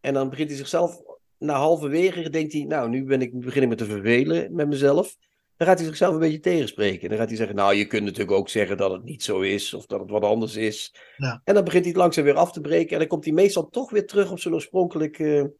[0.00, 1.00] En dan begint hij zichzelf,
[1.38, 5.16] na halverwege, denkt hij, nou, nu ben ik, begin ik me te vervelen met mezelf.
[5.56, 7.08] Dan gaat hij zichzelf een beetje tegenspreken.
[7.08, 9.74] Dan gaat hij zeggen, nou, je kunt natuurlijk ook zeggen dat het niet zo is,
[9.74, 10.94] of dat het wat anders is.
[11.16, 11.40] Ja.
[11.44, 12.92] En dan begint hij het langzaam weer af te breken.
[12.92, 15.52] En dan komt hij meestal toch weer terug op zijn oorspronkelijke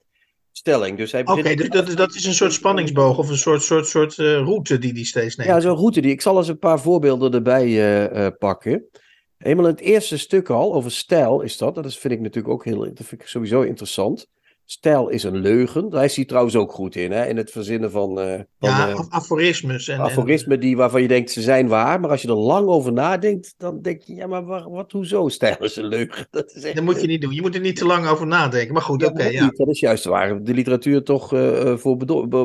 [0.59, 0.97] stelling.
[0.97, 4.17] Dus hij Oké, dus dat, dat is een soort spanningsboog of een soort, soort, soort
[4.17, 5.51] uh, route die hij steeds neemt.
[5.51, 6.01] Ja, zo'n route.
[6.01, 8.89] Die, ik zal eens een paar voorbeelden erbij uh, uh, pakken.
[9.39, 11.75] Eenmaal in het eerste stuk al, over stijl is dat.
[11.75, 14.27] Dat vind ik natuurlijk ook heel, dat vind ik sowieso interessant.
[14.71, 15.89] Stijl is een leugen.
[15.89, 17.27] Daar is hij trouwens ook goed in, hè?
[17.27, 18.19] in het verzinnen van...
[18.19, 19.89] Uh, van ja, uh, aforismes.
[19.89, 22.93] En, aforismen die, waarvan je denkt ze zijn waar, maar als je er lang over
[22.93, 25.29] nadenkt, dan denk je, ja, maar wat, wat hoezo?
[25.29, 26.27] Stijl is een leugen.
[26.31, 26.75] Dat, is echt...
[26.75, 27.35] dat moet je niet doen.
[27.35, 28.73] Je moet er niet te lang over nadenken.
[28.73, 29.21] Maar goed, ja, oké.
[29.21, 29.53] Okay, ja.
[29.55, 31.97] Dat is juist waar de literatuur toch uh, voor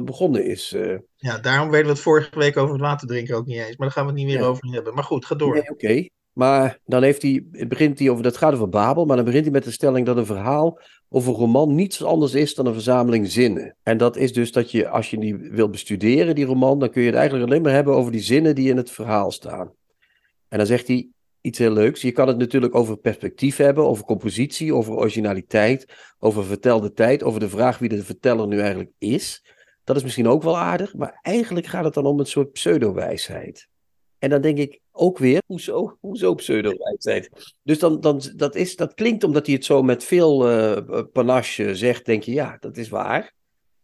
[0.03, 0.75] begonnen is.
[1.15, 3.77] Ja, daarom werden we het vorige week over het water drinken ook niet eens.
[3.77, 4.45] Maar daar gaan we het niet meer ja.
[4.45, 4.93] over hebben.
[4.93, 5.53] Maar goed, ga door.
[5.53, 6.07] Nee, oké.
[6.33, 9.53] Maar dan heeft hij, begint hij over, dat gaat over Babel, maar dan begint hij
[9.53, 13.31] met de stelling dat een verhaal of een roman niets anders is dan een verzameling
[13.31, 13.75] zinnen.
[13.83, 17.01] En dat is dus dat je, als je die wilt bestuderen, die roman, dan kun
[17.01, 19.73] je het eigenlijk alleen maar hebben over die zinnen die in het verhaal staan.
[20.47, 21.07] En dan zegt hij
[21.41, 22.01] iets heel leuks.
[22.01, 25.87] Je kan het natuurlijk over perspectief hebben, over compositie, over originaliteit,
[26.19, 29.45] over vertelde tijd, over de vraag wie de verteller nu eigenlijk is.
[29.83, 33.67] Dat is misschien ook wel aardig, maar eigenlijk gaat het dan om een soort pseudo-wijsheid.
[34.23, 37.29] En dan denk ik ook weer, hoezo, hoezo pseudo-wijsheid?
[37.63, 41.75] Dus dan, dan, dat, is, dat klinkt omdat hij het zo met veel uh, panache
[41.75, 43.33] zegt, denk je, ja, dat is waar.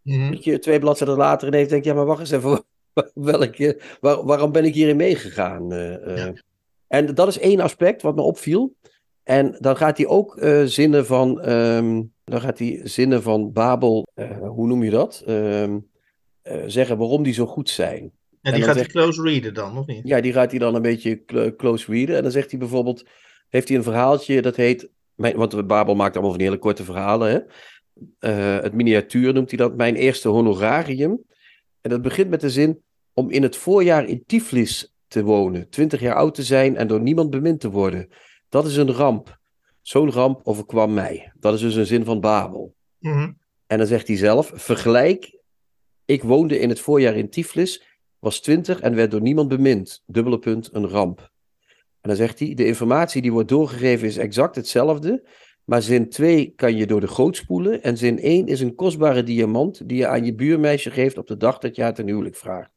[0.01, 0.31] Mm-hmm.
[0.31, 2.63] Dat je twee bladzijden later ineens denkt, ja, maar wacht eens even,
[3.13, 5.73] welke, waar, waarom ben ik hierin meegegaan?
[5.73, 6.33] Uh, ja.
[6.87, 8.75] En dat is één aspect wat me opviel.
[9.23, 14.07] En dan gaat hij ook zinnen van, um, dan gaat hij zinnen van Babel,
[14.41, 15.23] hoe noem je dat?
[15.27, 15.89] Um,
[16.65, 18.11] zeggen waarom die zo goed zijn.
[18.41, 20.07] En die gaat hij close readen dan, of niet?
[20.07, 21.23] Ja, die gaat hij dan een beetje
[21.57, 22.15] close readen.
[22.15, 23.05] En dan zegt hij bijvoorbeeld,
[23.49, 27.39] heeft hij een verhaaltje dat heet, want Babel maakt allemaal van hele korte verhalen, hè?
[28.19, 31.23] Uh, het miniatuur noemt hij dat, mijn eerste honorarium.
[31.81, 32.81] En dat begint met de zin,
[33.13, 37.01] om in het voorjaar in Tiflis te wonen, twintig jaar oud te zijn en door
[37.01, 38.09] niemand bemind te worden.
[38.49, 39.39] Dat is een ramp.
[39.81, 41.31] Zo'n ramp overkwam mij.
[41.39, 42.75] Dat is dus een zin van Babel.
[42.99, 43.37] Mm -hmm.
[43.67, 45.39] En dan zegt hij zelf, vergelijk,
[46.05, 47.83] ik woonde in het voorjaar in Tiflis
[48.19, 50.03] was twintig en werd door niemand bemind.
[50.05, 51.19] Dubbele punt, een ramp.
[52.01, 55.27] En dan zegt hij, de informatie die wordt doorgegeven is exact hetzelfde,
[55.63, 59.23] maar zin 2 kan je door de goot spoelen en zin 1 is een kostbare
[59.23, 62.35] diamant die je aan je buurmeisje geeft op de dag dat je haar ten huwelijk
[62.35, 62.71] vraagt.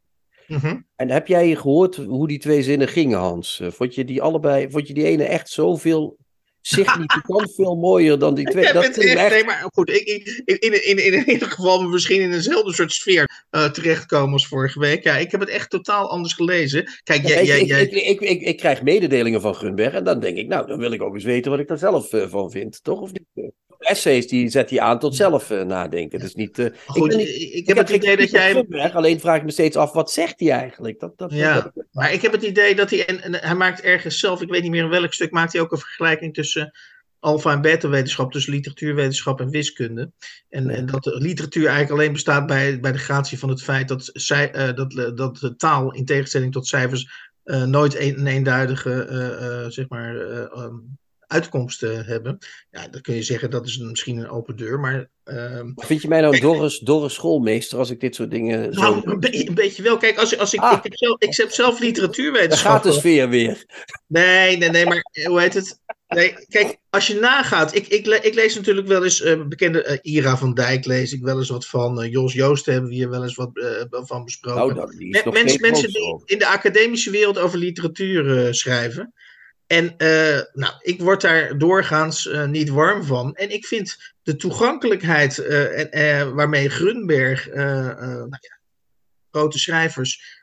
[0.46, 0.86] Mm -hmm.
[0.96, 3.62] En heb jij gehoord hoe die twee zinnen gingen, Hans?
[3.64, 6.18] Vond je die allebei, vond je die ene echt zoveel
[6.62, 8.72] significant veel mooier dan die twee.
[8.72, 9.30] Dat echt, echt...
[9.30, 10.06] Nee, maar goed, ik,
[10.44, 14.78] in, in, in, in ieder geval misschien in eenzelfde soort sfeer uh, terechtkomen als vorige
[14.78, 15.04] week.
[15.04, 16.90] Ja, ik heb het echt totaal anders gelezen.
[17.04, 17.82] Kijk, jij, ja, jij, jij...
[17.82, 20.92] Ik, ik, ik, ik, krijg mededelingen van Gunberg en dan denk ik, nou, dan wil
[20.92, 23.00] ik ook eens weten wat ik daar zelf uh, van vind, toch?
[23.00, 23.52] Of niet?
[23.82, 26.18] Essays die zet hij aan tot zelf uh, nadenken.
[26.18, 28.66] Dus niet, uh, Goed, ik, niet, ik, ik, heb het idee dat jij.
[28.92, 31.00] Alleen vraag ik me steeds af, wat zegt hij eigenlijk?
[31.00, 33.06] Dat, dat, ja, dat, maar ik heb het idee dat hij.
[33.06, 35.62] En, en, hij maakt ergens zelf, ik weet niet meer in welk stuk, maakt hij
[35.62, 36.72] ook een vergelijking tussen
[37.22, 40.10] alfa- en beta-wetenschap, dus literatuurwetenschap en wiskunde.
[40.48, 43.88] En, en dat de literatuur eigenlijk alleen bestaat bij, bij de gratie van het feit
[43.88, 48.26] dat, zij, uh, dat, dat de taal, in tegenstelling tot cijfers, uh, nooit een, een
[48.26, 50.98] eenduidige uh, zeg maar, um,
[51.32, 52.38] uitkomsten hebben.
[52.70, 55.10] Ja, dan kun je zeggen dat is een, misschien een open deur, maar...
[55.24, 58.70] Um, Vind je mij nou Doris, Doris schoolmeester als ik dit soort dingen...
[58.70, 59.10] Nou, zo...
[59.10, 59.96] een, be een, beetje wel.
[59.96, 60.72] Kijk, als, als ik, ah.
[60.72, 62.72] ik, heb zelf, ik heb zelf literatuurwetenschap.
[62.72, 63.64] Gaat de sfeer weer.
[64.06, 65.80] Nee, nee, nee, maar hoe heet het?
[66.08, 70.14] Nee, kijk, als je nagaat, ik, ik, ik lees natuurlijk wel eens uh, bekende uh,
[70.14, 72.02] Ira van Dijk, lees ik wel eens wat van.
[72.02, 73.50] Uh, Jos Joost hebben we hier wel eens wat
[73.88, 74.60] van besproken.
[74.60, 79.12] Nou, dat, is nog Mens, mensen die in de academische wereld over literatuur schrijven.
[79.72, 79.94] En
[80.52, 83.34] nou, ik word daar doorgaans niet warm van.
[83.34, 85.36] En ik vind de toegankelijkheid
[86.34, 88.58] waarmee Grunberg, nou ja,
[89.30, 90.42] grote schrijvers,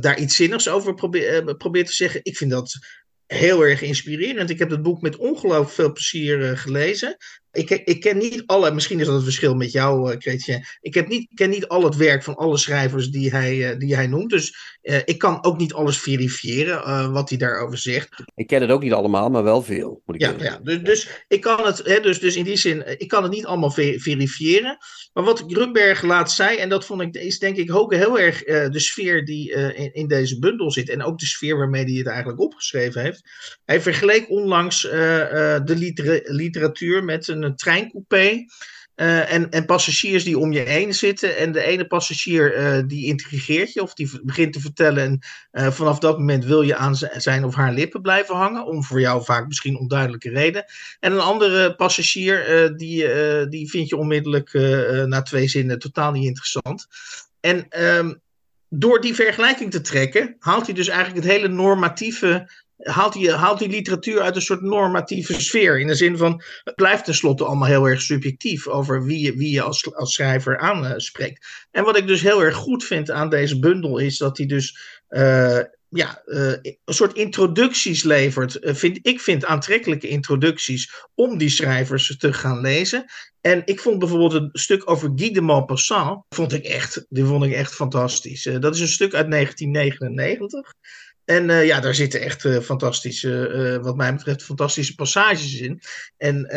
[0.00, 2.20] daar iets zinnigs over probeert probeer te zeggen.
[2.22, 2.78] Ik vind dat
[3.26, 4.50] heel erg inspirerend.
[4.50, 7.16] Ik heb het boek met ongelooflijk veel plezier gelezen.
[7.54, 10.64] Ik, ik, ken niet alle, misschien is dat het verschil met jou, uh, Chrétien.
[10.80, 13.94] Ik heb niet, ken niet al het werk van alle schrijvers die hij, uh, die
[13.94, 14.30] hij noemt.
[14.30, 18.22] Dus uh, ik kan ook niet alles verifiëren wat hij daarover zegt.
[18.34, 20.02] Ik ken het ook niet allemaal, maar wel veel.
[20.04, 22.98] Moet ik ja, ja dus, dus ik kan het, hè, dus, dus in die zin,
[23.00, 24.76] ik kan het niet allemaal ver verifiëren.
[25.12, 28.42] Maar wat Grunberg laat zei, en dat vond ik, is denk ik ook heel erg
[28.44, 30.88] de sfeer die in, in, deze bundel zit.
[30.88, 33.22] En ook de sfeer waarmee hij het eigenlijk opgeschreven heeft.
[33.64, 38.44] Hij vergeleek onlangs de liter literatuur met een een treincoupé.
[38.96, 41.36] Uh, en, en, passagiers die om je heen zitten.
[41.36, 45.04] En de ene passagier uh, die intrigeert je of die begint te vertellen.
[45.04, 45.18] En
[45.52, 48.66] uh, vanaf dat moment wil je aan zijn of haar lippen blijven hangen.
[48.66, 50.64] Om voor jou vaak misschien onduidelijke reden.
[51.00, 53.08] En een andere passagier die,
[53.48, 54.52] die vind je onmiddellijk
[55.06, 56.86] na twee zinnen totaal niet interessant.
[57.40, 58.22] En um,
[58.68, 64.20] door die vergelijking te trekken, haalt hij dus eigenlijk het hele normatieve haalt die, literatuur
[64.20, 65.80] uit een soort normatieve sfeer.
[65.80, 69.50] In de zin van, het blijft tenslotte allemaal heel erg subjectief over wie je, wie
[69.50, 71.66] je als, als schrijver aanspreekt.
[71.70, 74.78] En wat ik dus heel erg goed vind aan deze bundel is dat hij dus
[75.08, 75.58] uh,
[75.88, 78.56] ja, uh, een soort introducties levert.
[78.60, 83.04] Uh, vind, ik vind aantrekkelijke introducties om die schrijvers te gaan lezen.
[83.40, 87.44] En ik vond bijvoorbeeld een stuk over Guy de Maupassant, vond ik echt, die vond
[87.44, 88.42] ik echt fantastisch.
[88.60, 90.74] dat is een stuk uit 1999.
[91.24, 95.80] En uh, ja, daar zitten echt uh, fantastische, uh, wat mij betreft, fantastische passages in.
[96.16, 96.48] En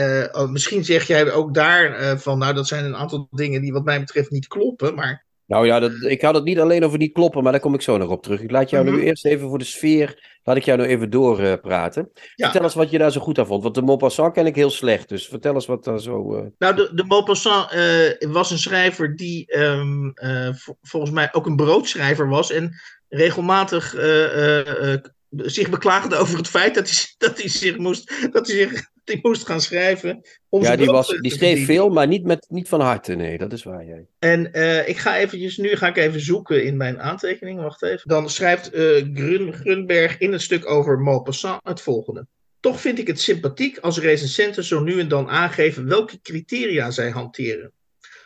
[0.52, 4.00] misschien zeg jij ook daar van, nou, dat zijn een aantal dingen die wat mij
[4.00, 5.26] betreft niet kloppen, maar...
[5.46, 7.82] Nou ja, dat, ik had het niet alleen over niet kloppen, maar daar kom ik
[7.82, 8.42] zo nog op terug.
[8.42, 9.00] Ik laat jou mm -hmm.
[9.00, 12.12] nu eerst even voor de sfeer, laat ik jou nu even doorpraten.
[12.14, 12.46] Ja.
[12.46, 14.70] Vertel eens wat je daar zo goed aan vond, want de Maupassant ken ik heel
[14.70, 16.52] slecht, dus vertel eens wat daar zo...
[16.58, 17.72] Nou, de, de Maupassant
[18.20, 20.14] was een schrijver die um,
[20.82, 22.74] volgens mij ook een broodschrijver was en
[23.10, 24.96] regelmatig uh, uh,
[25.30, 29.20] zich beklaagde over het feit dat hij, dat hij zich moest, dat hij zich die
[29.22, 30.22] moest gaan schrijven.
[30.50, 33.16] Om ja, die, was, die schreef veel, maar niet, met, niet van harte.
[33.16, 33.86] Nee, dat is waar.
[33.86, 34.08] Jij.
[34.20, 37.64] En uh, ik ga eventjes, nu ga ik even zoeken in mijn aantekeningen.
[37.64, 38.10] Wacht even.
[38.10, 38.70] Dan schrijft
[39.14, 42.28] Grun, Grunberg in het stuk over Maupassant het volgende.
[42.60, 47.10] Toch vind ik het sympathiek als recensenten zo nu en dan aangeven welke criteria zij
[47.10, 47.72] hanteren.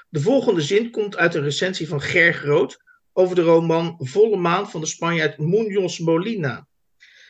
[0.10, 2.80] De volgende zin komt uit een recensie van Ger Groot
[3.14, 6.68] over de roman Volle Maan van de Spanjaard Munoz Molina.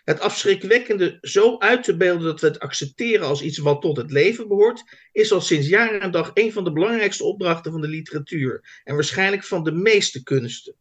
[0.04, 4.12] Het afschrikwekkende zo uit te beelden dat we het accepteren als iets wat tot het
[4.12, 7.88] leven behoort, is al sinds jaren en dag een van de belangrijkste opdrachten van de
[7.88, 10.76] literatuur en waarschijnlijk van de meeste kunsten.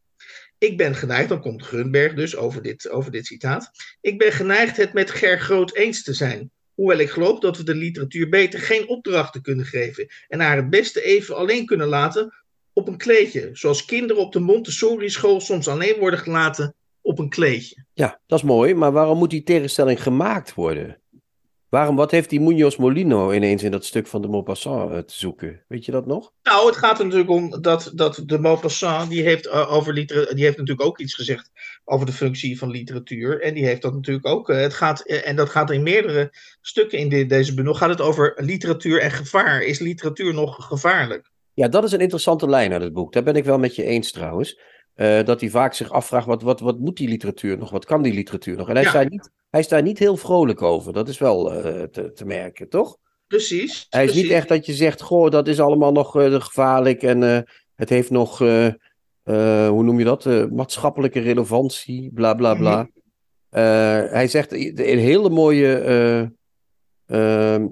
[0.58, 3.70] Ik ben geneigd, dan komt Grunberg dus over dit, over dit citaat.
[4.00, 6.50] Ik ben geneigd het met Ger Groot eens te zijn.
[6.74, 10.70] Hoewel ik geloof dat we de literatuur beter geen opdrachten kunnen geven en haar het
[10.70, 12.39] beste even alleen kunnen laten
[12.72, 13.50] op een kleedje.
[13.52, 17.84] Zoals kinderen op de Montessori-school soms alleen worden gelaten op een kleedje.
[17.92, 18.74] Ja, dat is mooi.
[18.74, 21.00] Maar waarom moet die tegenstelling gemaakt worden?
[21.70, 25.14] Waarom, wat heeft die Munoz Molino ineens in dat stuk van de Maupassant uh, te
[25.14, 25.64] zoeken?
[25.68, 26.32] Weet je dat nog?
[26.42, 30.34] Nou, het gaat er natuurlijk om dat, dat de Maupassant, die heeft, uh, over liter
[30.34, 31.50] die heeft natuurlijk ook iets gezegd
[31.84, 33.40] over de functie van literatuur.
[33.40, 36.98] En die heeft dat natuurlijk ook, uh, het gaat, en dat gaat in meerdere stukken
[36.98, 39.62] in de, deze bundel, gaat het over literatuur en gevaar.
[39.62, 41.30] Is literatuur nog gevaarlijk?
[41.54, 43.12] Ja, dat is een interessante lijn uit het boek.
[43.12, 44.60] Daar ben ik wel met je eens trouwens.
[44.96, 47.70] Uh, dat hij vaak zich afvraagt, wat, wat, wat moet die literatuur nog?
[47.70, 48.68] Wat kan die literatuur nog?
[48.68, 48.88] En hij, ja.
[48.88, 50.92] is, daar niet, hij is daar niet heel vrolijk over.
[50.92, 52.96] Dat is wel uh, te, te, merken, toch?
[53.26, 53.86] Precies.
[53.90, 54.28] Hij is precies.
[54.28, 58.10] niet echt dat je zegt, goh, dat is allemaal nog uh, gevaarlijk en het heeft
[58.10, 62.82] nog, hoe noem je dat, maatschappelijke relevantie, bla bla bla.
[62.82, 62.90] Mm
[63.50, 64.08] -hmm.
[64.12, 65.74] hij zegt een hele mooie,
[67.06, 67.66] ehm,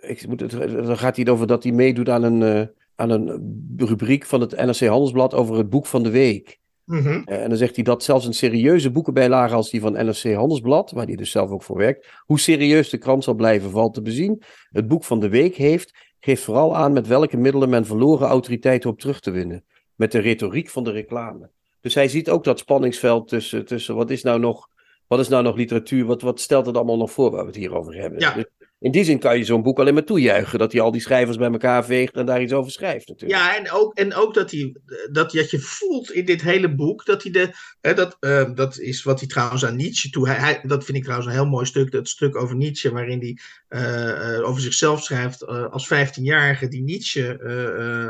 [0.00, 4.26] ik moet het, dan gaat hij over dat hij meedoet aan een aan een rubriek
[4.26, 6.58] van het NRC Handelsblad over het boek van de week.
[6.84, 7.22] Mm -hmm.
[7.24, 11.06] En dan zegt hij dat zelfs een serieuze boekenbijlage als die van NRC Handelsblad, waar
[11.06, 14.42] hij dus zelf ook voor werkt, hoe serieus de krant zal blijven valt te bezien.
[14.70, 18.86] Het boek van de week heeft, geeft vooral aan met welke middelen men verloren autoriteit
[18.86, 19.64] op terug te winnen.
[19.94, 21.50] Met de retoriek van de reclame.
[21.80, 24.68] Dus hij ziet ook dat spanningsveld tussen, tussen wat is nou nog,
[25.06, 27.56] wat is nou nog literatuur, wat, wat stelt het allemaal nog voor waar we het
[27.56, 28.20] hier over hebben.
[28.20, 28.34] Ja.
[28.34, 28.44] Dus
[28.80, 30.58] in die zin kan je zo'n boek alleen maar toejuichen.
[30.58, 33.40] Dat hij al die schrijvers bij elkaar veegt en daar iets over schrijft natuurlijk.
[33.40, 34.76] Ja, en ook, en ook dat, hij,
[35.12, 38.78] dat, dat je voelt in dit hele boek, dat hij de, hè, dat, uh, dat
[38.78, 41.66] is wat hij trouwens aan Nietzsche toe, hij, dat vind ik trouwens een heel mooi
[41.66, 43.38] stuk, dat stuk over Nietzsche, waarin hij
[43.68, 47.36] uh, over zichzelf schrijft als 15-jarige die Nietzsche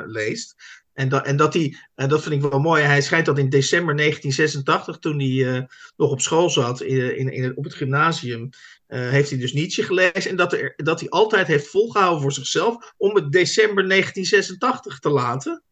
[0.06, 0.54] leest.
[0.92, 3.48] En dat, en dat hij, en dat vind ik wel mooi, hij schrijft dat in
[3.48, 8.48] december 1986, toen hij nog op school zat in, in, in, op het gymnasium,
[8.88, 10.30] uh, heeft hij dus Nietzsche gelezen.
[10.30, 15.62] En dat, dat hij altijd heeft volgehouden voor zichzelf om het december 1986 te laten.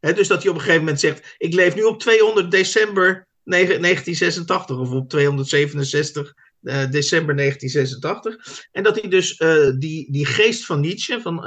[0.00, 4.78] Dus dat hij op een gegeven moment zegt: Ik leef nu op 200 december 1986
[4.78, 8.66] of op 267 uh, december 1986.
[8.72, 11.42] En dat hij dus uh, die, die geest van Nietzsche, van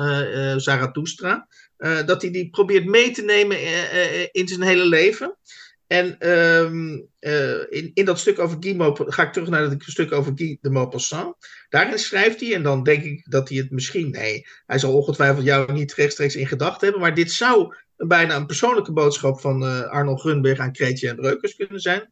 [0.60, 1.48] Zarathustra,
[2.06, 3.58] dat hij die probeert mee te nemen
[4.32, 5.38] in zijn hele leven.
[5.88, 7.08] En um,
[7.70, 10.58] in, in dat stuk over Guy Maupassant, ga ik terug naar het stuk over Guy
[10.62, 11.36] de Maupassant.
[11.70, 15.46] Daarin schrijft hij, en dan denk ik dat hij het misschien, nee, hij zal ongetwijfeld
[15.46, 20.20] jou niet rechtstreeks in gedachten hebben, maar dit zou bijna een persoonlijke boodschap van Arnold
[20.20, 22.12] Grunberg aan Kretje en Breukers kunnen zijn.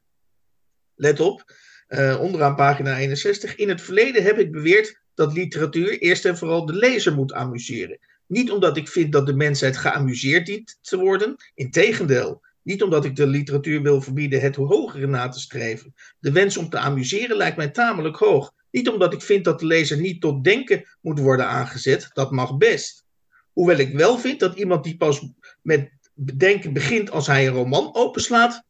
[0.96, 1.54] Let op,
[1.90, 3.56] uh, onderaan pagina 61.
[3.56, 8.00] In het verleden heb ik beweerd dat literatuur eerst en vooral de lezer moet amuseren.
[8.28, 11.36] Niet omdat ik vind dat de mensheid geamuseerd dient te worden.
[11.54, 15.94] Integendeel, niet omdat ik de literatuur wil verbieden het hogere na te streven.
[16.20, 18.54] De wens om te amuseren lijkt mij tamelijk hoog.
[18.72, 22.10] Niet omdat ik vind dat de lezer niet tot denken moet worden aangezet.
[22.14, 23.06] Dat mag best.
[23.54, 25.28] Hoewel ik wel vind dat iemand die pas
[25.62, 28.64] met denken begint als hij een roman openslaat,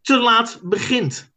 [0.00, 1.32] te laat begint.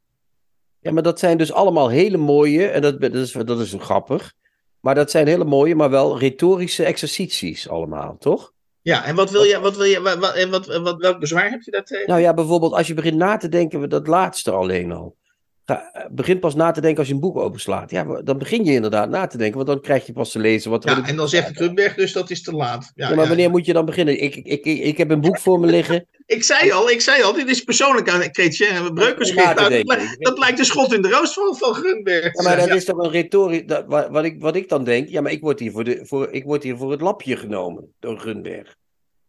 [0.79, 4.33] Ja, maar dat zijn dus allemaal hele mooie, en dat, dat, is, dat is grappig,
[4.79, 8.53] maar dat zijn hele mooie, maar wel retorische exercities allemaal, toch?
[8.87, 11.61] Ja, en wat wil je, wat wil je, wat, wat, wat, wat, welk bezwaar heb
[11.61, 12.07] je daartegen?
[12.07, 15.15] Nou ja, bijvoorbeeld als je begint na te denken, dat laatste alleen al.
[15.65, 17.91] Ga, begin pas na te denken als je een boek openslaat.
[17.91, 20.71] Ja, dan begin je inderdaad na te denken, want dan krijg je pas te lezen.
[20.71, 22.91] Wat ja, en dan zegt Krumberg dus dat is te laat.
[22.95, 24.21] Ja, ja maar wanneer moet je dan beginnen?
[24.21, 26.07] Ik, ik, ik, ik heb een boek voor me liggen.
[26.27, 28.93] Ik zei al, ik zei al, dit is persoonlijk aan Kreetje.
[28.93, 29.55] Breukerschrift.
[29.55, 32.33] Nou, dat, dat lijkt de schot in de roos van, van Grunberg.
[32.33, 33.63] Ja, maar dat is toch een retorisch.
[33.87, 36.31] Wat, wat, ik, wat ik dan denk, ja, maar ik word hier voor, de, voor,
[36.31, 38.75] ik word hier voor het lapje genomen door Grunberg.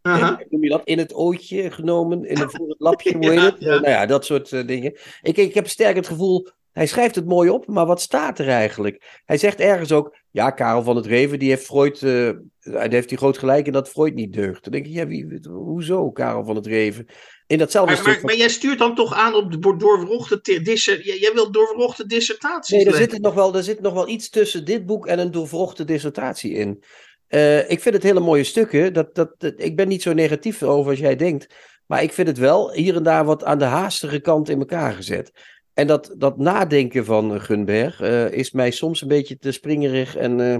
[0.02, 0.38] Uh-huh.
[0.48, 3.56] Noem je dat in het ootje genomen, in het, voor het lapje, hoe heet het?
[3.58, 3.68] Ja.
[3.68, 4.96] Nou ja, dat soort uh, dingen.
[5.22, 8.48] Ik, ik heb sterk het gevoel, hij schrijft het mooi op, maar wat staat er
[8.48, 9.22] eigenlijk?
[9.24, 13.18] Hij zegt ergens ook, ja, Karel van het Reven, die heeft Freud, uh, heeft hij
[13.18, 14.62] groot gelijk in dat Freud niet deugt.
[14.62, 17.06] Dan denk ik, ja, wie, hoezo Karel van het Reven?
[17.46, 21.20] In datzelfde maar, stuk maar, maar, jij stuurt dan toch aan op de doorwrochte dissertatie.
[21.20, 24.64] Jij wilt doorwrochte dissertaties Nee, er zit, nog wel, er zit nog wel iets tussen
[24.64, 26.82] dit boek en een doorwrochte dissertatie in.
[27.28, 28.92] Uh, ik vind het hele mooie stukken.
[28.92, 31.54] Dat, dat, dat, ik ben niet zo negatief over als jij denkt.
[31.86, 34.92] Maar ik vind het wel hier en daar wat aan de haastige kant in elkaar
[34.92, 35.32] gezet.
[35.78, 40.16] En dat, dat nadenken van Gunberg uh, is mij soms een beetje te springerig.
[40.16, 40.58] En uh,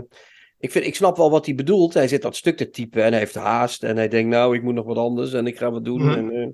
[0.59, 1.95] ik, vind, ik snap wel wat hij bedoelt.
[1.95, 3.83] Hij zit dat stuk te typen en hij heeft haast.
[3.83, 6.03] En hij denkt, nou, ik moet nog wat anders en ik ga wat doen.
[6.03, 6.31] Mm-hmm.
[6.31, 6.49] En, uh,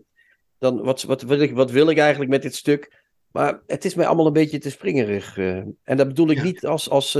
[0.58, 3.02] dan, wat, wat, wil ik, wat wil ik eigenlijk met dit stuk?
[3.32, 5.38] Maar het is mij allemaal een beetje te springerig.
[5.82, 6.42] en dat bedoel ik ja.
[6.42, 7.18] niet als, als,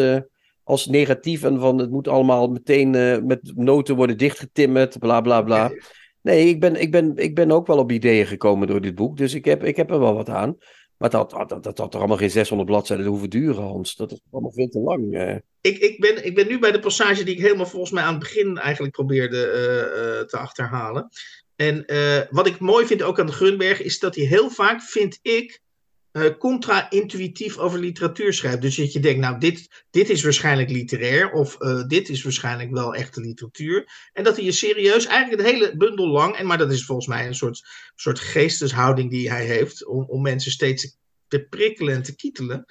[0.62, 2.90] als negatief en van het moet allemaal meteen
[3.26, 5.72] met noten worden dichtgetimmerd, bla bla bla.
[6.20, 9.16] Nee, ik ben, ik, ben, ik ben ook wel op ideeën gekomen door dit boek.
[9.16, 10.56] Dus ik heb, ik heb er wel wat aan.
[10.96, 13.96] Maar dat, dat, dat, had toch allemaal geen 600 bladzijden hoeven duren, Hans.
[13.96, 15.14] Dat is allemaal veel te lang.
[15.14, 15.36] Eh.
[15.60, 18.14] Ik, ik, ben, ik ben nu bij de passage die ik helemaal volgens mij aan
[18.14, 21.08] het begin eigenlijk probeerde uh, uh, te achterhalen.
[21.56, 21.84] En
[22.30, 25.60] wat ik mooi vind ook aan de Grunberg is dat hij heel vaak, vind ik,
[26.38, 28.60] contra-intuïtief over literatuur schrijft.
[28.60, 32.94] Dus dat je denkt, nou, dit, dit is waarschijnlijk literair, of dit is waarschijnlijk wel
[32.94, 33.88] echte literatuur.
[34.12, 37.06] En dat hij je serieus, eigenlijk het hele bundel lang, en maar dat is volgens
[37.06, 37.62] mij een soort,
[37.94, 40.96] soort geesteshouding die hij heeft, om, om mensen steeds
[41.28, 42.64] te prikkelen en te kietelen.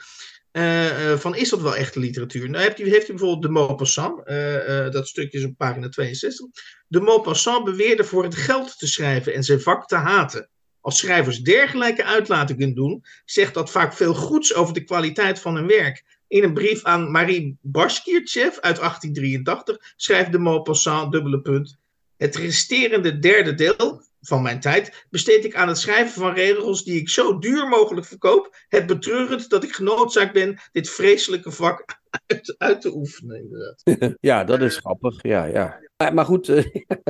[0.52, 2.50] Uh, uh, van is dat wel echte literatuur?
[2.50, 6.46] Nou heeft hij, heeft hij bijvoorbeeld de Maupassant, uh, dat stukje is op pagina 62.
[6.88, 10.50] De Maupassant beweerde voor het geld te schrijven en zijn vak te haten.
[10.84, 15.68] Als schrijvers dergelijke uitlatingen doen, zegt dat vaak veel goeds over de kwaliteit van hun
[15.68, 16.04] werk.
[16.28, 21.78] In een brief aan Marie Bashkirtsev uit 1883 schrijft de Maupassant, dubbele punt,
[22.18, 27.00] het resterende derde deel van mijn tijd besteed ik aan het schrijven van regels die
[27.00, 28.56] ik zo duur mogelijk verkoop.
[28.68, 33.38] Het betreurend dat ik genoodzaakt ben dit vreselijke vak uit, uit te oefenen.
[33.38, 34.16] Inderdaad.
[34.30, 35.16] ja, dat is grappig.
[35.22, 35.80] Ja, ja.
[35.98, 36.48] Maar, maar goed,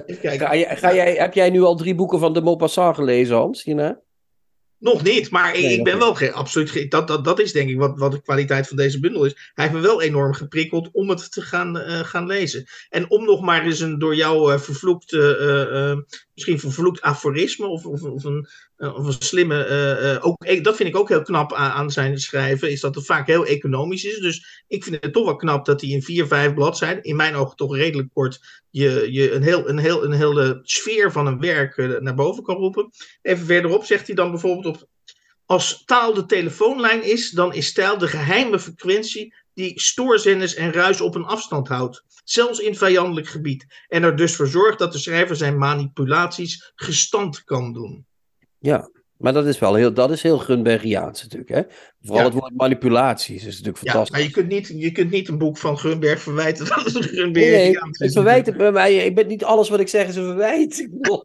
[0.06, 3.64] ga jij, ga jij, heb jij nu al drie boeken van de Maupassant gelezen, Hans?
[3.64, 4.00] Hierna?
[4.84, 7.70] Nog niet, maar nee, ik ben wel geen, absoluut geen, dat, dat, dat is denk
[7.70, 9.52] ik wat, wat de kwaliteit van deze bundel is.
[9.54, 12.66] Hij heeft me wel enorm geprikkeld om het te gaan, uh, gaan lezen.
[12.90, 15.96] En om nog maar eens een door jou uh, vervloekt, uh,
[16.34, 18.48] misschien vervloekt aforisme of, of, of een
[18.84, 22.72] of een slimme, ook, e-, dat vind ik ook heel knap aan, aan, zijn schrijven,
[22.72, 24.20] is dat het vaak heel economisch is.
[24.20, 27.36] Dus ik vind het toch wel knap dat hij in vier, vijf bladzijden, in mijn
[27.36, 31.40] ogen toch redelijk kort, je, je een, heel, een, heel, een hele sfeer van een
[31.40, 32.90] werk naar boven kan roepen.
[33.22, 34.88] Even verderop zegt hij dan bijvoorbeeld op
[35.46, 41.02] als taal de telefoonlijn is, dan is taal de geheime frequentie die stoorzenders en ruis
[41.02, 44.98] op een afstand houdt, zelfs in vijandelijk gebied, en er dus voor zorgt dat de
[44.98, 48.06] schrijver zijn manipulaties gestand kan doen.
[48.64, 51.52] Ja, maar dat is wel heel, dat is heel Grunbergiaans natuurlijk.
[51.52, 51.62] Hè?
[52.02, 54.10] Vooral het woord manipulaties is natuurlijk fantastisch.
[54.10, 57.06] Ja, maar je kunt, niet, je kunt niet een boek van Grunberg verwijten dat het
[57.06, 58.14] Grunbergiaans nee, is.
[58.14, 60.88] Verwijten bij mij, ik ben niet alles wat ik zeg is een verwijt.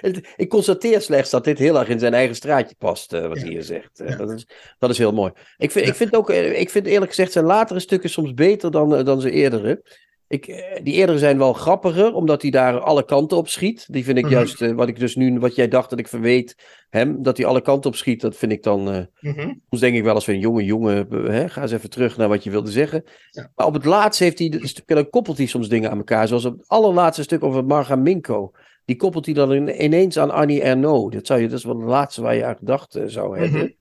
[0.36, 3.48] Ik constateer slechts dat dit heel erg in zijn eigen straatje past, uh, wat hij
[3.48, 4.00] hier zegt.
[4.00, 4.46] Uh, dat, is,
[4.78, 5.32] dat is heel mooi.
[5.56, 8.70] Ik vind, ik vind ook, eh, ik vind eerlijk gezegd zijn latere stukken soms beter
[8.70, 9.82] dan, dan zijn eerdere.
[10.28, 10.46] Ik,
[10.82, 13.86] die eerdere zijn wel grappiger, omdat hij daar alle kanten op schiet.
[13.92, 14.32] Die vind ik mhm.
[14.32, 16.56] juist, wat ik dus nu, wat jij dacht dat ik verweet
[16.88, 19.96] hem, dat hij alle kanten op schiet, dat vind ik dan, uh, mm soms denk
[19.96, 22.70] ik wel als een jonge jongen, hè, ga eens even terug naar wat je wilde
[22.70, 23.04] zeggen.
[23.30, 23.50] Ja.
[23.54, 26.58] Maar op het laatste heeft hij, dan koppelt hij soms dingen aan elkaar, zoals op
[26.58, 28.52] het allerlaatste stuk over Marga Minko
[28.86, 31.14] die koppelt hij dan ineens aan Annie Ernaux.
[31.14, 33.40] Dat, zou je, dat is wel het laatste waar je aan gedacht eh, zou mhm,
[33.40, 33.76] hebben.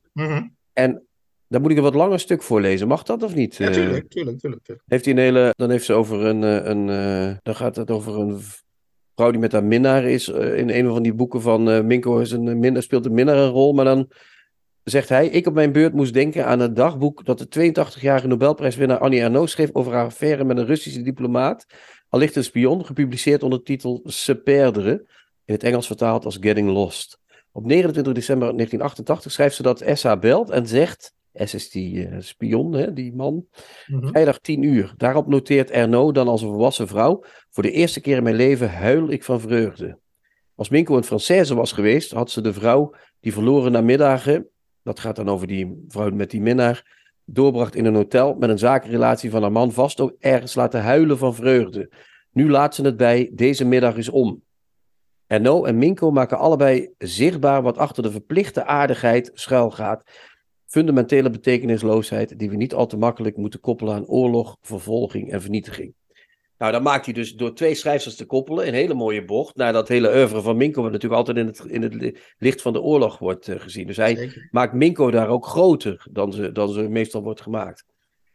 [0.74, 1.04] En
[1.56, 2.88] daar moet ik een wat langer stuk voor lezen.
[2.88, 3.56] Mag dat of niet?
[3.56, 5.54] Ja, tuurlijk, eh, tuurlijk, tuurlijk, Heeft hij een hele...
[5.56, 6.44] Dan heeft ze over een...
[6.44, 6.86] Eh, een
[7.44, 8.40] dan gaat het over een
[9.16, 10.28] vrouw die met haar minnaar is.
[10.28, 13.74] in een van die boeken van Minko is een, minnaar, speelt een minnaar een rol.
[13.74, 14.12] Maar dan
[14.84, 15.28] zegt hij...
[15.28, 17.26] Ik op mijn beurt moest denken aan het dagboek...
[17.26, 19.70] dat de 82-jarige Nobelprijswinnaar Annie Ernaux schreef...
[19.74, 21.66] over haar affaire met een Russische diplomaat
[22.10, 25.06] Allicht een spion, gepubliceerd onder de titel Se Perdere,
[25.46, 27.20] in het Engels vertaald als Getting Lost.
[27.52, 32.16] Op 29 december 1988 schrijft ze dat SA belt en zegt, S is die uh,
[32.20, 33.46] spion, hè, die man,
[33.88, 34.94] mm vrijdag 10 uur.
[34.98, 38.72] Daarop noteert Erno dan als een volwassen vrouw, voor de eerste keer in mijn leven
[38.72, 40.00] huil ik van vreugde.
[40.56, 44.48] Als Minko een Française was geweest, had ze de vrouw die verloren namiddagen,
[44.84, 48.58] dat gaat dan over die vrouw met die minnaar, doorbracht in een hotel met een
[48.58, 51.92] zakenrelatie van haar man vast ook ergens laten huilen van vreugde.
[52.32, 54.44] Nu laat ze het bij deze middag is om.
[55.28, 60.04] Erno en Minko maken allebei zichtbaar wat achter de verplichte aardigheid schuilgaat.
[60.66, 65.94] Fundamentele betekenisloosheid die we niet al te makkelijk moeten koppelen aan oorlog, vervolging en vernietiging.
[66.58, 69.74] Nou, dan maakt hij dus door twee schrijfsters te koppelen een hele mooie bocht naar
[69.74, 72.82] dat hele oeuvre van Minko, wat natuurlijk altijd in het, in het licht van de
[72.82, 73.88] oorlog wordt uh, gezien.
[73.88, 77.86] Dus hij maakt Minko daar ook groter dan ze, dan ze meestal wordt gemaakt.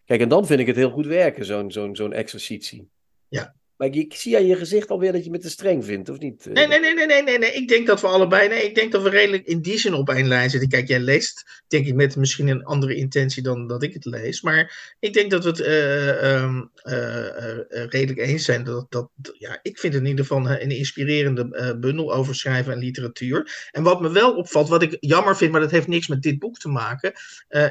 [0.04, 2.88] Kijk, en dan vind ik het heel goed werken, zo'n zo'n zo'n exercitie.
[3.28, 6.18] Ja, maar ik, zie aan je gezicht alweer dat je me te streng vindt, of
[6.18, 6.48] niet?
[6.52, 9.02] Nee, nee, nee, nee, nee, nee, Ik denk dat we allebei, nee, ik denk dat
[9.02, 10.68] we redelijk in die zin op één lijn zitten.
[10.68, 14.42] Kijk, jij leest, denk ik, met misschien een andere intentie dan dat ik het lees.
[14.42, 18.64] Maar ik denk dat we het uh, uh, uh, redelijk eens zijn.
[18.64, 22.78] Dat, dat, ja, ik vind het in ieder geval een inspirerende bundel over schrijven en
[22.78, 23.68] literatuur.
[23.70, 26.38] En wat me wel opvalt, wat ik jammer vind, maar dat heeft niks met dit
[26.38, 27.12] boek te maken,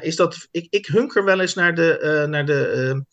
[0.00, 3.04] is dat ik, ik hunker wel eens naar de, naar de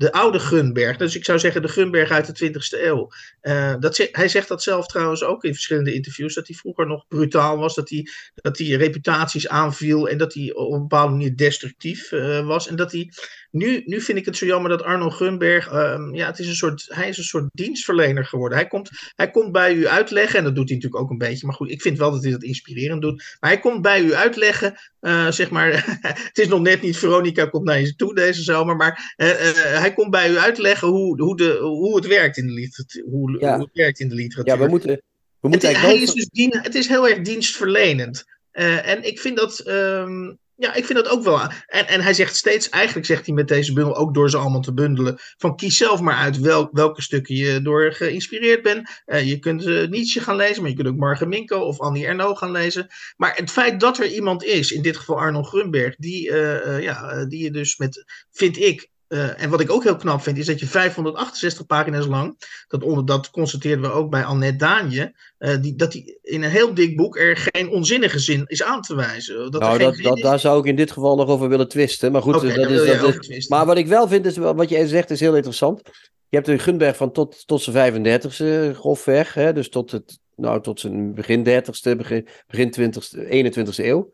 [0.00, 0.96] de oude Gunberg.
[0.96, 3.08] Dus ik zou zeggen de Gunberg uit de 20e eeuw.
[3.42, 6.34] Uh, dat, hij zegt dat zelf trouwens ook in verschillende interviews.
[6.34, 7.74] Dat hij vroeger nog brutaal was.
[7.74, 10.08] Dat hij, dat hij reputaties aanviel.
[10.08, 12.68] En dat hij op een bepaalde manier destructief uh, was.
[12.68, 13.10] En dat hij
[13.50, 16.54] nu, nu vind ik het zo jammer dat Arno Gunberg, uh, ja, het is een
[16.54, 18.58] soort, hij is een soort dienstverlener geworden.
[18.58, 21.46] Hij komt, hij komt bij u uitleggen, en dat doet hij natuurlijk ook een beetje,
[21.46, 23.36] maar goed, ik vind wel dat hij dat inspirerend doet.
[23.40, 25.98] Maar hij komt bij u uitleggen, uh, zeg maar,
[26.28, 29.92] het is nog net niet Veronica komt naar je toe deze zomer, maar uh, hij
[29.92, 33.04] komt bij u uitleggen hoe, hoe, de, hoe het werkt in de literatuur.
[33.04, 34.54] Hoe, hoe het werkt in de literatuur.
[34.54, 35.02] Ja, we moeten,
[35.40, 38.24] we moeten het, hij is dus dien, het is heel erg dienstverlenend.
[38.52, 39.66] en ik vind dat.
[39.66, 41.40] Um, ja, ik vind dat ook wel.
[41.66, 44.60] En, en hij zegt steeds, eigenlijk zegt hij met deze bundel, ook door ze allemaal
[44.60, 49.02] te bundelen, van kies zelf maar uit wel, welke stukken je door geïnspireerd bent.
[49.06, 52.06] Uh, je kunt uh, Nietzsche gaan lezen, maar je kunt ook Marge Minko of Annie
[52.06, 52.86] Ernaux gaan lezen.
[53.16, 57.24] Maar het feit dat er iemand is, in dit geval Arnold Grunberg, die, uh, ja,
[57.24, 60.46] die je dus met, vind ik, uh, en wat ik ook heel knap vind, is
[60.46, 62.36] dat je 568 pagina's lang,
[62.68, 66.50] dat, onder, dat constateerden we ook bij Annette Daanje, uh, die, dat die in een
[66.50, 69.50] heel dik boek er geen onzinnige zin is aan te wijzen.
[69.50, 72.12] Dat nou, dat, dat, daar zou ik in dit geval nog over willen twisten.
[72.12, 74.86] Maar goed, okay, dat is, dat is, maar wat ik wel vind, is wat jij
[74.86, 75.82] zegt, is heel interessant.
[76.28, 80.62] Je hebt een Gunberg van tot, tot zijn 35ste grofweg, hè, dus tot, het, nou,
[80.62, 84.10] tot zijn begin 30ste, begin, begin 20ste, 21ste eeuw.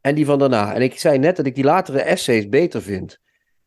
[0.00, 0.74] En die van daarna.
[0.74, 3.22] En ik zei net dat ik die latere essays beter vind.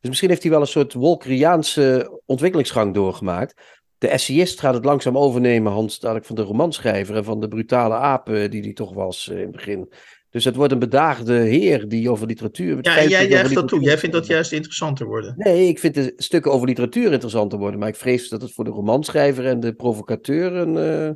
[0.08, 3.62] Dus misschien heeft hij wel een soort Wolkeriaanse ontwikkelingsgang doorgemaakt.
[3.98, 7.96] De essayist gaat het langzaam overnemen, Hans, dadelijk van de romanschrijver en van de brutale
[7.96, 9.94] apen die hij toch was eh, in het begin.
[10.30, 12.78] Dus het wordt een bedaagde heer die over literatuur.
[12.82, 13.82] Ja, jij juicht dat toe.
[13.82, 15.34] Jij vindt dat juist interessanter worden.
[15.38, 17.80] Nee, ik vind de stukken over literatuur interessanter worden.
[17.80, 21.12] Maar ik vrees dat het voor de romanschrijver en de provocateur een, uh,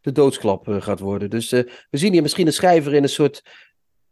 [0.00, 1.30] de doodsklap gaat worden.
[1.30, 3.42] Dus we zien hier misschien een schrijver in een soort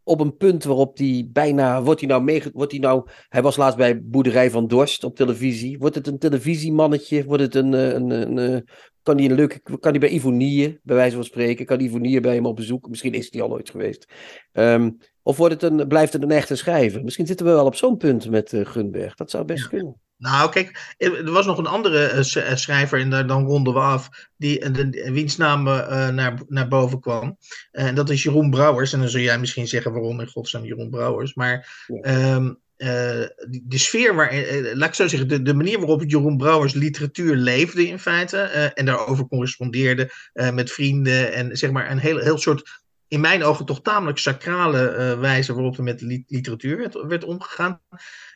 [0.07, 1.83] op een punt waarop hij bijna.
[1.83, 2.43] Wordt hij nou mee.
[2.53, 5.77] Wordt hij, nou, hij was laatst bij Boerderij van Dorst op televisie.
[5.77, 7.25] Wordt het een televisiemannetje?
[7.25, 7.73] Wordt het een.
[7.73, 8.67] een, een, een
[9.03, 9.59] kan hij een leuke.
[9.59, 11.65] Kan hij bij Ivonie, bij wijze van spreken.
[11.65, 12.89] Kan Ivonie bij hem op bezoek?
[12.89, 14.13] Misschien is hij al nooit geweest.
[14.53, 17.03] Um, of wordt het een, blijft het een echte schrijver?
[17.03, 19.15] Misschien zitten we wel op zo'n punt met uh, Gunberg.
[19.15, 20.01] Dat zou best kunnen.
[20.17, 24.71] Nou, kijk, er was nog een andere uh, schrijver en dan ronden we af, die,
[24.71, 27.37] de, wiens naam uh, naar, naar boven kwam.
[27.71, 28.93] En dat is Jeroen Brouwers.
[28.93, 31.33] En dan zul jij misschien zeggen waarom in godsnaam Jeroen Brouwers.
[31.33, 32.33] Maar ja.
[32.35, 34.33] um, de, de, sfeer waar,
[34.73, 38.37] laat ik zo zeggen, de, de, manier waarop Jeroen Brouwers literatuur leefde in feite.
[38.39, 40.11] en daarover correspondeerde
[40.53, 41.33] met vrienden.
[41.33, 45.53] En zeg maar een heel, heel soort in mijn ogen toch tamelijk sacrale uh, wijze
[45.53, 47.81] waarop er met literatuur werd, omgegaan.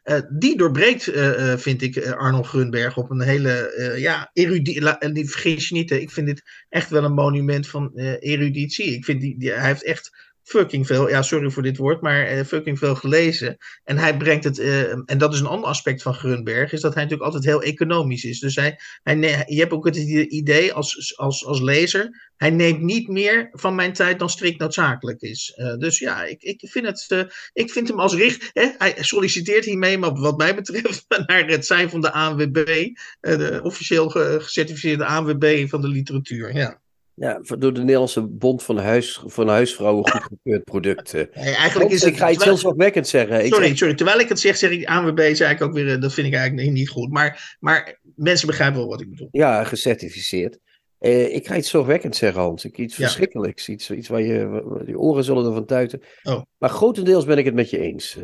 [0.04, 5.30] Uh, die doorbreekt, uh, vind ik, Arnold Grunberg op een hele, ja, eruditie.
[5.30, 8.96] Vergis je niet, ik vind dit echt wel een monument van eruditie.
[8.96, 12.38] Ik vind die, die, hij heeft echt fucking veel, ja, sorry voor dit woord, maar
[12.38, 13.58] uh, fucking veel gelezen.
[13.84, 16.94] En hij brengt het, uh, en dat is een ander aspect van Grunberg, is dat
[16.94, 18.40] hij natuurlijk altijd heel economisch is.
[18.40, 23.08] Dus hij, hij, je hebt ook het idee als, als, als lezer, hij neemt niet
[23.08, 25.54] meer van mijn tijd dan strikt noodzakelijk is.
[25.58, 29.66] Uh, dus ja, ik, ik, vind het, ik vind hem als richt, hè, hij solliciteert
[29.66, 32.90] hiermee, maar wat mij betreft, naar het zijn van de ANWB,
[33.20, 36.81] de officieel gecertificeerde ANWB van de literatuur, ja.
[37.22, 41.14] Ja, door de Nederlandse Bond van, huis, van Huisvrouwen goedgekeurd product.
[41.14, 43.48] Nee, eigenlijk is het, ik ga iets heel zorgwekkend zeggen.
[43.48, 46.28] Sorry, sorry, terwijl ik het zeg, zeg ik ANWB, zei ik ook weer, dat vind
[46.28, 47.12] ik eigenlijk niet goed.
[47.12, 49.28] Maar, maar mensen begrijpen wel wat ik bedoel.
[49.32, 50.58] Ja, gecertificeerd.
[51.00, 52.66] Eh, ik ga iets zorgwekkend zeggen, Hans.
[52.66, 53.70] Ik, iets verschrikkelijks.
[53.70, 56.02] Iets, iets waar je, je oren zullen ervan tuiten.
[56.24, 56.42] Oh.
[56.58, 58.18] Maar grotendeels ben ik het met je eens.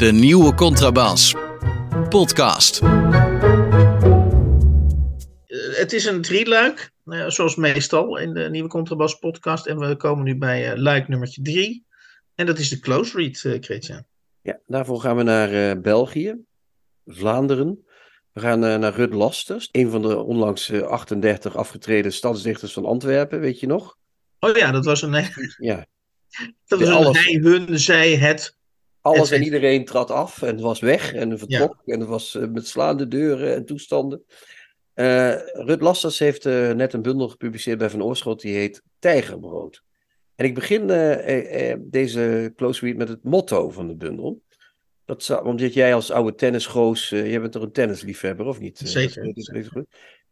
[0.00, 1.34] De nieuwe Contrabas.
[2.08, 2.80] Podcast.
[5.76, 9.66] Het is een drieluik, eh, zoals meestal in de nieuwe Contrabas podcast.
[9.66, 11.86] En we komen nu bij uh, luik nummertje drie.
[12.34, 14.04] En dat is de close read, uh, Christian.
[14.42, 16.36] Ja, daarvoor gaan we naar België,
[17.06, 17.84] Vlaanderen.
[18.32, 23.60] We gaan naar Rud Lasters, een van de onlangs 38 afgetreden stadsdichters van Antwerpen, weet
[23.60, 23.96] je nog?
[24.38, 25.24] Oh ja, dat was een...
[25.56, 25.86] Ja.
[26.66, 28.58] Dat was een hij, hun, zij, het
[29.00, 31.82] alles en iedereen trad af en was weg en vertrok.
[31.86, 34.24] En het was uh, met slaande deuren en toestanden.
[34.94, 38.40] Uh, Rut Lasters heeft uh, net een bundel gepubliceerd bij Van Oorschot.
[38.40, 39.82] Die heet Tijgerbrood.
[40.34, 40.86] En ik begin
[41.78, 44.42] deze close read met het motto van de bundel.
[45.04, 48.80] Dat zou, omdat jij als oude tennisgoos, jij bent toch een tennisliefhebber of niet?
[48.84, 49.32] Zeker.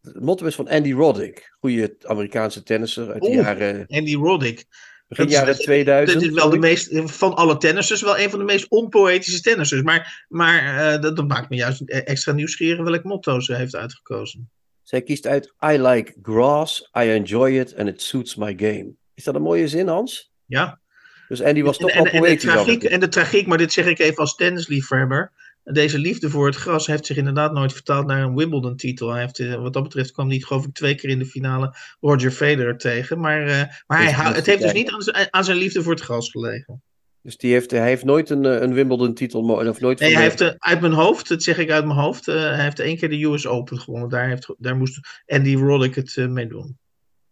[0.02, 1.56] Het motto is van Andy Roddick.
[1.60, 3.86] Goede Amerikaanse tennisser uit de jaren...
[3.86, 4.64] Andy Roddick.
[5.09, 6.20] Begin jaren 2000.
[6.20, 9.82] Dit is wel de meest, van alle tennissers, wel een van de meest onpoëtische tennissers.
[9.82, 14.50] Maar, maar uh, dat, dat, maakt me juist extra nieuwsgierig welk motto ze heeft uitgekozen.
[14.82, 18.92] Zij kiest uit I like grass, I enjoy it and it suits my game.
[19.14, 20.32] Is dat een mooie zin, Hans?
[20.46, 20.80] Ja.
[21.28, 22.44] Dus Andy was toch wel poëtisch.
[22.44, 25.32] En de, tragiek, en de tragiek, maar dit zeg ik even als tennisliefhebber
[25.72, 29.10] deze liefde voor het gras heeft zich inderdaad nooit vertaald naar een Wimbledon-titel.
[29.10, 31.74] Hij heeft, eh, wat dat betreft kwam niet, geloof ik, twee keer in de finale
[32.00, 33.20] Roger Federer tegen.
[33.20, 36.30] Maar, uh, maar hij, het heeft dus niet aan, aan, zijn liefde voor het gras
[36.30, 36.82] gelegen.
[37.22, 39.40] Dus die heeft, hij heeft nooit een, eh, een Wimbledon-titel.
[39.40, 42.34] Of nooit nee, hij heeft uit mijn hoofd, dat zeg ik uit mijn hoofd, uh,
[42.34, 44.08] hij heeft één keer de US Open gewonnen.
[44.08, 46.78] Daar, heeft, daar moest Andy Roddick het mee doen.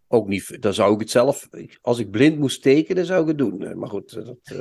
[0.08, 1.48] Ook niet, dan zou ik het zelf,
[1.80, 3.78] als ik blind moest tekenen, zou ik het doen.
[3.78, 4.54] Maar goed, dat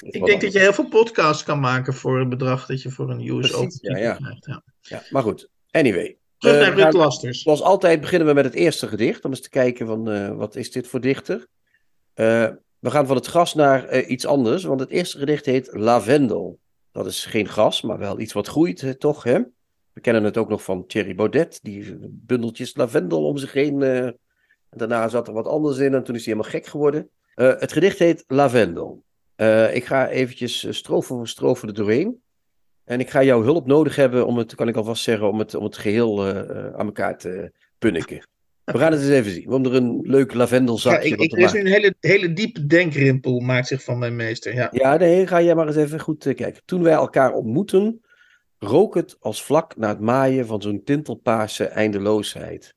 [0.00, 3.10] ik denk dat je heel veel podcasts kan maken voor een bedrag dat je voor
[3.10, 4.14] een US Open ja, ja.
[4.14, 4.46] krijgt.
[4.46, 4.62] Ja.
[4.80, 5.48] ja, maar goed.
[5.70, 6.16] Anyway.
[6.38, 7.42] Terug naar uh, Ruud Lasters.
[7.42, 9.24] Zoals altijd beginnen we met het eerste gedicht.
[9.24, 11.46] Om eens te kijken van uh, wat is dit voor dichter.
[12.14, 12.48] Uh,
[12.78, 14.64] we gaan van het gras naar iets anders.
[14.64, 16.58] Want het eerste gedicht heet Lavendel.
[16.92, 19.22] Dat is geen gras, maar wel iets wat groeit, toch?
[19.22, 19.40] Hè?
[19.92, 21.58] We kennen het ook nog van Thierry Baudet.
[21.62, 23.82] Die bundeltjes lavendel om zich heen.
[23.82, 24.18] en
[24.70, 27.10] daarna zat er wat anders in en toen is hij helemaal gek geworden.
[27.34, 29.02] het gedicht heet Lavendel.
[29.40, 32.22] Uh, ik ga eventjes eh, strofe voor strofe er doorheen.
[32.84, 35.54] En ik ga jouw hulp nodig hebben om het, kan ik alvast zeggen, om het,
[35.54, 36.38] om het geheel uh,
[36.74, 38.28] aan elkaar te punniken.
[38.64, 39.44] We gaan het eens even zien.
[39.44, 41.08] We hebben er een leuk lavendelzakje.
[41.08, 44.16] Ja, ik, ik, er is nu een hele, hele diepe denkrimpel, maakt zich van mijn
[44.16, 44.54] meester.
[44.54, 46.62] Ja, ja nee, ga jij maar eens even goed kijken.
[46.64, 48.00] Toen wij elkaar ontmoeten,
[48.58, 52.74] rook het als vlak na het maaien van zo'n tintelpaarse eindeloosheid.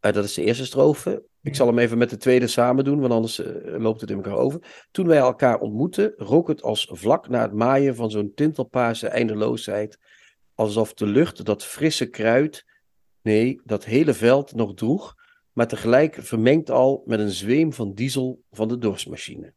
[0.00, 1.22] Uh, dat is de eerste strofe.
[1.42, 3.46] Ik zal hem even met de tweede samen doen, want anders uh,
[3.78, 4.86] loopt het in elkaar over.
[4.90, 9.98] Toen wij elkaar ontmoetten, rook het als vlak na het maaien van zo'n tintelpaarse eindeloosheid.
[10.54, 12.64] Alsof de lucht dat frisse kruid,
[13.22, 15.14] nee, dat hele veld nog droeg,
[15.52, 19.54] maar tegelijk vermengd al met een zweem van diesel van de dorsmachine.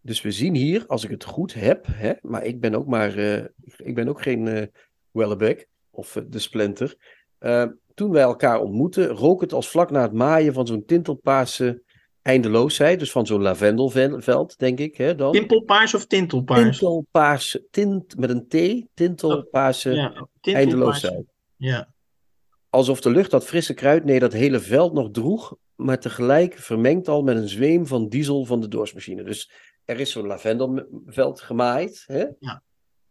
[0.00, 3.18] Dus we zien hier, als ik het goed heb, hè, maar ik ben ook maar,
[3.18, 3.44] uh,
[3.76, 4.62] ik ben ook geen uh,
[5.10, 6.96] Wellebeck of de Splinter.
[7.94, 11.82] Toen wij elkaar ontmoetten, rook het als vlak na het maaien van zo'n tintelpaarse
[12.22, 12.98] eindeloosheid.
[12.98, 14.96] Dus van zo'n lavendelveld, denk ik.
[14.96, 15.32] Hè, dan.
[15.32, 16.78] Timpelpaars of tintelpaars?
[16.78, 19.96] Tintelpaars, tint met een T, tintelpaarse oh,
[20.40, 21.24] ja, eindeloosheid.
[21.56, 21.94] Ja.
[22.70, 27.08] Alsof de lucht dat frisse kruid, nee, dat hele veld nog droeg, maar tegelijk vermengd
[27.08, 29.22] al met een zweem van diesel van de doorsmachine.
[29.22, 29.50] Dus
[29.84, 32.04] er is zo'n lavendelveld gemaaid.
[32.06, 32.24] Hè?
[32.38, 32.62] Ja.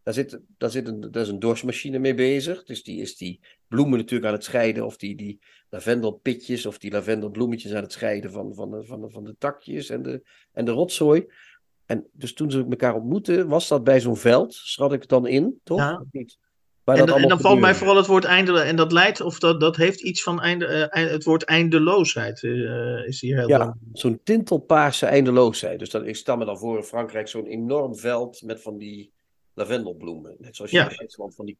[0.03, 2.63] Daar, zit, daar, zit een, daar is een dorsmachine mee bezig.
[2.63, 4.85] Dus die is die bloemen natuurlijk aan het scheiden.
[4.85, 5.39] Of die, die
[5.69, 9.89] lavendelpitjes of die lavendelbloemetjes aan het scheiden van, van, de, van, de, van de takjes
[9.89, 10.21] en de,
[10.51, 11.25] en de rotzooi.
[11.85, 14.53] En dus toen ze elkaar ontmoetten, was dat bij zo'n veld.
[14.53, 15.79] Schat ik het dan in, toch?
[15.79, 16.05] Ja.
[16.11, 16.37] Niet?
[16.83, 19.75] En, en, dan valt mij vooral het woord einde, en dat leidt, of dat, dat
[19.75, 25.05] heeft iets van einde, uh, het woord eindeloosheid, uh, is hier heel Ja, zo'n tintelpaarse
[25.05, 25.79] eindeloosheid.
[25.79, 29.11] Dus dat, ik stel me dan voor in Frankrijk zo'n enorm veld met van die
[29.61, 30.35] lavendelbloemen.
[30.39, 31.57] Net zoals je in Zwitserland van die,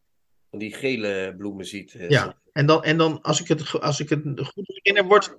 [0.50, 1.94] van die gele bloemen ziet.
[1.94, 5.38] Uh, ja, en dan, en dan als, ik het, als ik het goed herinner, wordt...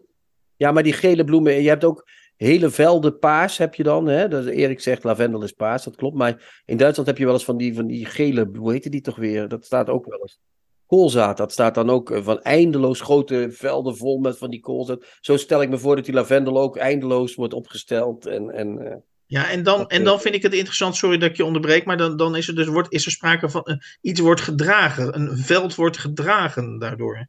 [0.57, 2.07] Ja, maar die gele bloemen, je hebt ook
[2.37, 4.07] hele velden paars heb je dan.
[4.07, 4.29] Hè?
[4.29, 6.17] Dat, Erik zegt lavendel is paars, dat klopt.
[6.17, 9.01] Maar in Duitsland heb je wel eens van die, van die gele, hoe heet die
[9.01, 9.49] toch weer?
[9.49, 10.41] Dat staat ook wel eens.
[10.87, 15.05] Koolzaad, dat staat dan ook eh, van eindeloos grote velden vol met van die koolzaad.
[15.21, 18.27] Zo stel ik me voor dat die lavendel ook eindeloos wordt opgesteld.
[18.27, 18.97] En, en, eh,
[19.33, 21.97] ja, en dan, en dan vind ik het interessant, sorry dat ik je onderbreek, maar
[21.97, 25.14] dan, dan is er dus wordt, is er sprake van uh, iets wordt gedragen.
[25.14, 27.26] Een veld wordt gedragen daardoor.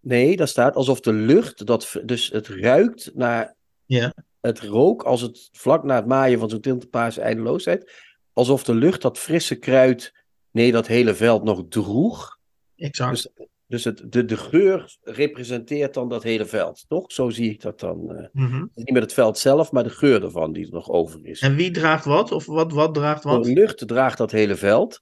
[0.00, 5.20] Nee, daar staat alsof de lucht, dat, dus het ruikt naar ja het rook als
[5.20, 7.92] het vlak na het maaien van zo'n tintelpaarse eindeloosheid.
[8.32, 10.12] Alsof de lucht dat frisse kruid,
[10.50, 12.38] nee, dat hele veld nog droeg.
[12.76, 13.10] Exact.
[13.10, 17.12] Dus, dus het, de, de geur representeert dan dat hele veld, toch?
[17.12, 18.30] Zo zie ik dat dan.
[18.32, 21.40] Uh, Niet met het veld zelf, maar de geur ervan die er nog over is.
[21.40, 22.32] En wie draagt wat?
[22.32, 23.44] Of wat, wat draagt wat?
[23.44, 25.00] De lucht draagt dat hele veld.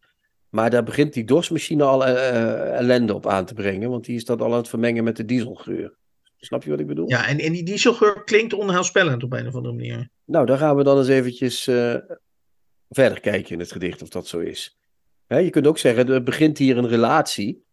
[0.48, 3.90] Maar daar begint die dorsmachine al uh, ellende op aan te brengen.
[3.90, 5.96] Want die is dat al aan het vermengen met de dieselgeur.
[6.36, 7.08] Snap je wat ik bedoel?
[7.08, 10.08] Ja, en, en die dieselgeur klinkt onheilspellend op een of andere manier.
[10.24, 11.96] Nou, daar gaan we dan eens eventjes uh,
[12.88, 14.78] verder kijken in het gedicht of dat zo is.
[15.28, 17.63] Je kunt ook zeggen, er begint hier een relatie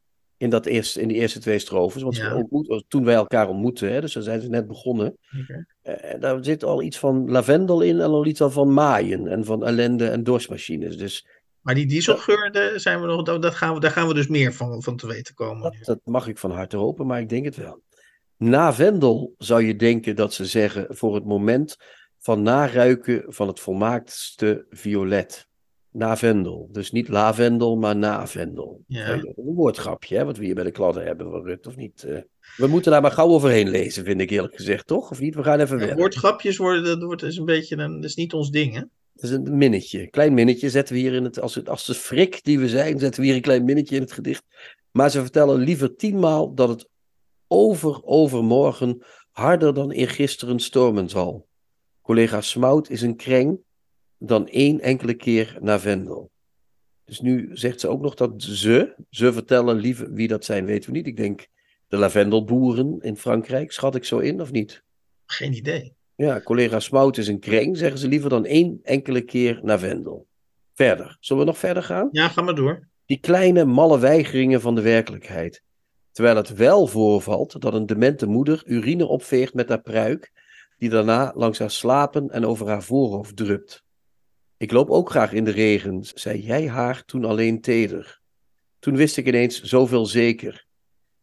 [0.41, 2.01] in, dat eerste, in die eerste twee strofes.
[2.01, 2.35] Want ja.
[2.35, 5.17] ontmoet, toen wij elkaar ontmoeten, hè, dus dan zijn ze net begonnen.
[5.41, 5.65] Okay.
[6.13, 9.65] Uh, daar zit al iets van lavendel in en al iets van maaien en van
[9.65, 10.97] ellende en dorsmachines.
[10.97, 11.27] Dus
[11.61, 14.83] maar die dieselgeur, zijn we nog, dat gaan we, daar gaan we dus meer van,
[14.83, 15.61] van te weten komen.
[15.61, 17.81] Dat, dat, mag ik van harte hopen, maar ik denk het wel.
[18.37, 21.77] Na Vendel zou je denken dat ze zeggen voor het moment
[22.17, 25.47] van naruiken van het volmaaktste violet.
[25.91, 26.69] Na Vendel.
[26.71, 28.83] Dus niet lavendel, maar na Vendel.
[28.87, 29.09] Ja.
[29.09, 32.03] Een woordgrapje, hè, wat we hier bij de kladden hebben van Rut, of niet?
[32.03, 32.17] Eh,
[32.57, 35.11] we moeten daar maar gauw overheen lezen, vind ik eerlijk gezegd, toch?
[35.11, 35.35] Of niet?
[35.35, 38.33] We gaan even ja, Woordgrapjes worden, dat wordt is een beetje, een, dat is niet
[38.33, 38.81] ons ding, hè?
[39.13, 40.09] Dat is een minnetje.
[40.09, 42.99] Klein minnetje zetten we hier in het, als, het, als de frik die we zijn,
[42.99, 44.43] zetten we hier een klein minnetje in het gedicht.
[44.91, 46.89] Maar ze vertellen liever tienmaal dat het
[47.47, 51.47] over overmorgen harder dan eergisteren stormen zal.
[52.01, 53.59] Collega Smout is een kreng
[54.24, 56.32] dan één enkele keer naar Vendel.
[57.05, 60.91] Dus nu zegt ze ook nog dat ze, ze vertellen liever wie dat zijn, weten
[60.91, 61.07] we niet.
[61.07, 61.47] Ik denk
[61.88, 64.84] de lavendelboeren in Frankrijk, schat ik zo in of niet?
[65.26, 65.93] Geen idee.
[66.15, 70.28] Ja, collega Smout is een kreng, zeggen ze liever dan één enkele keer naar Vendel.
[70.74, 71.17] Verder.
[71.19, 72.09] Zullen we nog verder gaan?
[72.11, 72.88] Ja, ga maar door.
[73.05, 75.63] Die kleine malle weigeringen van de werkelijkheid.
[76.11, 80.32] Terwijl het wel voorvalt dat een demente moeder urine opveegt met haar pruik,
[80.78, 83.84] die daarna langs haar slapen en over haar voorhoofd drupt.
[84.62, 88.22] Ik loop ook graag in de regen, zei jij haar toen alleen teder.
[88.80, 90.66] Toen wist ik ineens zoveel zeker.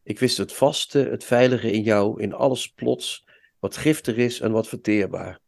[0.02, 3.26] Ik wist het vaste, het veilige in jou, in alles plots,
[3.58, 5.38] wat giftig is en wat verteerbaar.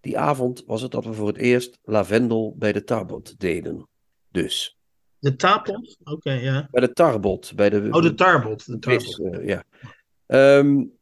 [0.00, 3.88] Die avond was het dat we voor het eerst lavendel bij de tarbot deden.
[4.28, 4.78] Dus.
[5.18, 5.98] De tapot?
[6.04, 6.68] Oké, ja.
[6.70, 7.52] Bij de tarbot.
[7.54, 8.66] Bij de, oh, de tarbot.
[8.66, 9.18] De tarbot.
[9.18, 9.64] uh, ja.
[10.58, 10.92] Um,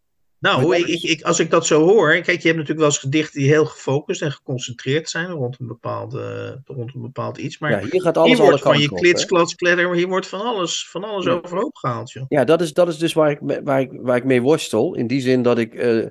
[0.43, 2.11] nou, ik, ik, ik, als ik dat zo hoor.
[2.11, 5.66] Kijk, je hebt natuurlijk wel eens gedichten die heel gefocust en geconcentreerd zijn rond een,
[5.66, 7.59] bepaalde, rond een bepaald iets.
[7.59, 10.40] Maar ja, hier gaat alles hier wordt van je klits, klats, kletter, hier wordt van
[10.40, 11.30] alles, van alles ja.
[11.30, 12.12] overhoop gehaald.
[12.12, 12.24] Joh.
[12.28, 14.95] Ja, dat is, dat is dus waar ik, waar, ik, waar ik mee worstel.
[14.95, 15.74] In die zin dat ik.
[15.74, 16.07] Uh,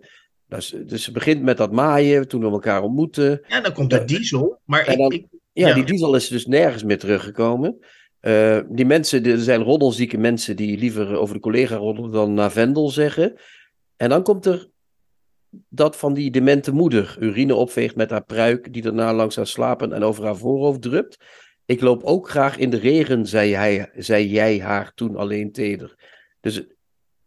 [0.48, 3.42] dus, dus het begint met dat maaien, toen we elkaar ontmoeten.
[3.48, 4.60] Ja, dan komt de diesel.
[4.66, 7.78] Maar ik, dan, ja, ja, die diesel is dus nergens meer teruggekomen.
[8.22, 12.52] Uh, die mensen, er zijn roddelzieke mensen die liever over de collega roddelen dan naar
[12.52, 13.40] Vendel zeggen.
[14.02, 14.70] En dan komt er
[15.70, 17.16] dat van die demente moeder.
[17.20, 21.18] Urine opveegt met haar pruik, die daarna langs haar slapen en over haar voorhoofd drupt.
[21.66, 25.96] Ik loop ook graag in de regen, zei, hij, zei jij haar toen alleen teder.
[26.40, 26.64] Dus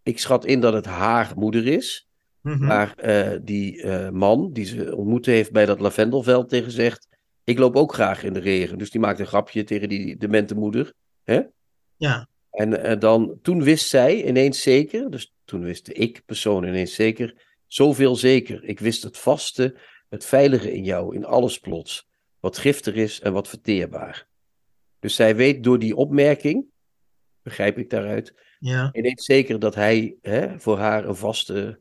[0.03, 2.09] ik schat in dat het haar moeder is.
[2.41, 2.64] Mhm.
[2.64, 7.09] Maar uh, die uh, man die ze ontmoet heeft bij dat lavendelveld tegen zegt...
[7.45, 8.79] ik loop ook graag in de regen.
[8.79, 10.93] Dus die maakt een grapje tegen die demente moeder.
[11.25, 11.41] Hè?
[11.97, 12.29] Ja.
[12.51, 17.35] En eh, dan, toen wist zij ineens zeker, dus toen wist ik persoon ineens zeker,
[17.67, 18.65] zoveel zeker.
[18.65, 19.77] Ik wist het vaste,
[20.09, 22.09] het veilige in jou, in alles plots.
[22.41, 24.27] Wat giftig is en wat verteerbaar.
[24.99, 26.65] Dus zij weet door die opmerking,
[27.43, 28.89] begrijp ik daaruit, Ja.
[28.93, 31.79] ineens zeker dat hij hè, voor haar een vaste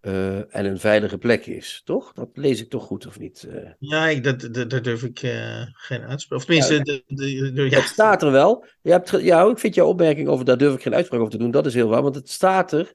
[0.00, 1.82] eh, en een veilige plek is.
[1.84, 2.12] Toch?
[2.12, 3.42] Dat lees ik toch goed of niet?
[3.50, 6.38] Eh, Ja, ik, dat, dat, daar durf ik eh, geen uitspraak.
[6.38, 7.78] Of tenminste, de, de, de- ja.
[7.78, 8.64] Het staat er wel.
[8.82, 11.38] Je hebt, ja, ik vind jouw opmerking over daar durf ik geen uitspraak over te
[11.38, 11.50] doen.
[11.50, 12.92] Dat is heel waar, want het staat er.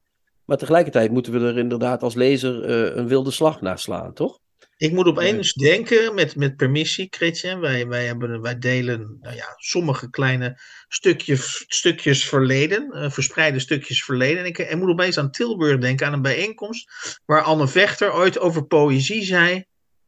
[0.50, 4.39] Maar tegelijkertijd moeten we er inderdaad als lezer eh, een wilde slag naar slaan, toch?
[4.78, 7.60] Ik moet opeens denken, met, met permissie, Chrétien.
[7.60, 14.04] Wij, wij, hebben, wij delen nou ja, sommige kleine stukjes, stukjes verleden, eh, verspreide stukjes
[14.04, 14.39] verleden.
[14.39, 16.91] En ik, ik moet opeens aan Tilburg denken, aan een bijeenkomst
[17.26, 19.66] waar Anne Vechter ooit over poëzie zei.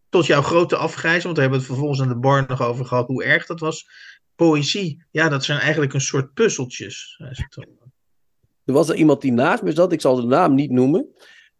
[0.09, 2.85] Tot jouw grote afgrijzen, want daar hebben we het vervolgens aan de bar nog over
[2.85, 3.85] gehad, hoe erg dat was.
[4.35, 7.15] Poëzie, ja, dat zijn eigenlijk een soort puzzeltjes.
[7.17, 7.80] zei ze toen.
[8.66, 11.07] Er was er iemand die naast me zat, ik zal de naam niet noemen,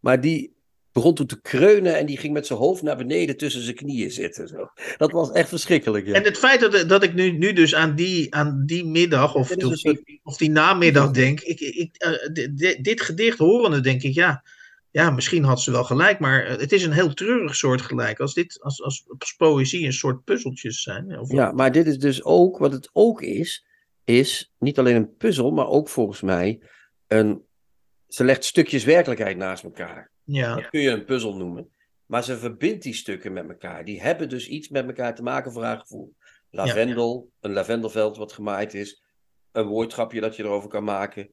[0.00, 0.50] maar die
[0.92, 4.10] begon toen te kreunen en die ging met zijn hoofd naar beneden tussen zijn knieën
[4.10, 4.48] zitten.
[4.48, 4.68] Zo.
[4.96, 6.06] Dat was echt verschrikkelijk.
[6.06, 6.12] Ja.
[6.14, 9.46] En het feit dat, dat ik nu, nu dus aan die, aan die middag of,
[9.58, 14.02] soort- die, of die namiddag denk, ik, ik, eh, di- di- dit gedicht horende denk
[14.02, 14.44] ik, ja,
[14.90, 18.20] ja, misschien had ze wel gelijk, maar eh, het is een heel treurig soort gelijk.
[18.20, 21.18] Als dit als, als, als poëzie een soort puzzeltjes zijn.
[21.18, 23.64] Of, Ja, maar dit is dus ook, wat het ook is,
[24.04, 26.60] is niet alleen een puzzel, maar ook volgens mij
[27.12, 27.44] een.
[28.08, 30.10] Ze legt stukjes werkelijkheid naast elkaar.
[30.24, 31.70] ja, Dat kun je een puzzel noemen.
[32.06, 33.84] Maar ze verbindt die stukken met elkaar.
[33.84, 36.14] Die hebben dus iets met elkaar te maken voor haar gevoel.
[36.50, 39.02] Lavendel, een lavendelveld wat gemaaid is.
[39.52, 41.30] Een woordgrapje dat je erover kan maken.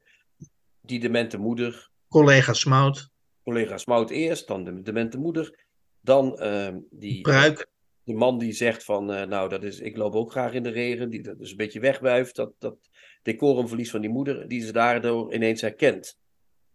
[0.82, 1.90] Die demente moeder.
[2.08, 3.10] collega Smout,
[3.44, 5.66] Collega Smout eerst, dan de demente moeder.
[6.02, 7.70] Dan ehm, die, Pruik.
[8.04, 10.70] de man die zegt van, eh, nou, dat is, ik loop ook graag in de
[10.70, 11.10] regen.
[11.10, 12.36] Die dat dus een beetje wegwuift.
[12.36, 12.78] Dat, dat
[13.22, 16.18] decorumverlies van die moeder, die ze daardoor ineens herkent.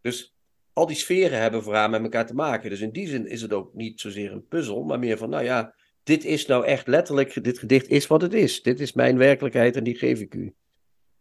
[0.01, 0.35] Dus
[0.73, 2.71] al die sferen hebben voor haar met elkaar te maken.
[2.71, 5.45] Dus in die zin is het ook niet zozeer een puzzel, maar meer van, nou
[5.45, 8.63] ja, dit is nou echt letterlijk, dit gedicht is wat het is.
[8.63, 10.55] Dit is mijn werkelijkheid en die geef ik u.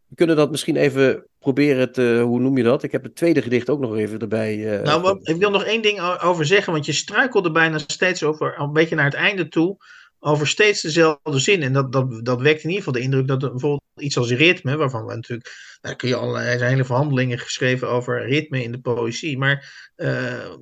[0.07, 2.83] We kunnen dat misschien even proberen te, hoe noem je dat?
[2.83, 4.77] Ik heb het tweede gedicht ook nog even erbij.
[4.77, 8.23] eh, Nou, wat, ik wil nog één ding over zeggen, want je struikelde bijna steeds
[8.23, 9.77] over, een beetje naar het einde toe,
[10.23, 11.61] over steeds dezelfde zin.
[11.61, 14.31] En dat, dat, dat wekt in ieder geval de indruk dat er bijvoorbeeld iets als
[14.31, 18.63] ritme, waarvan we natuurlijk, daar kun je allerlei, er zijn hele verhandelingen geschreven over ritme
[18.63, 19.37] in de poëzie.
[19.37, 20.53] Maar eh,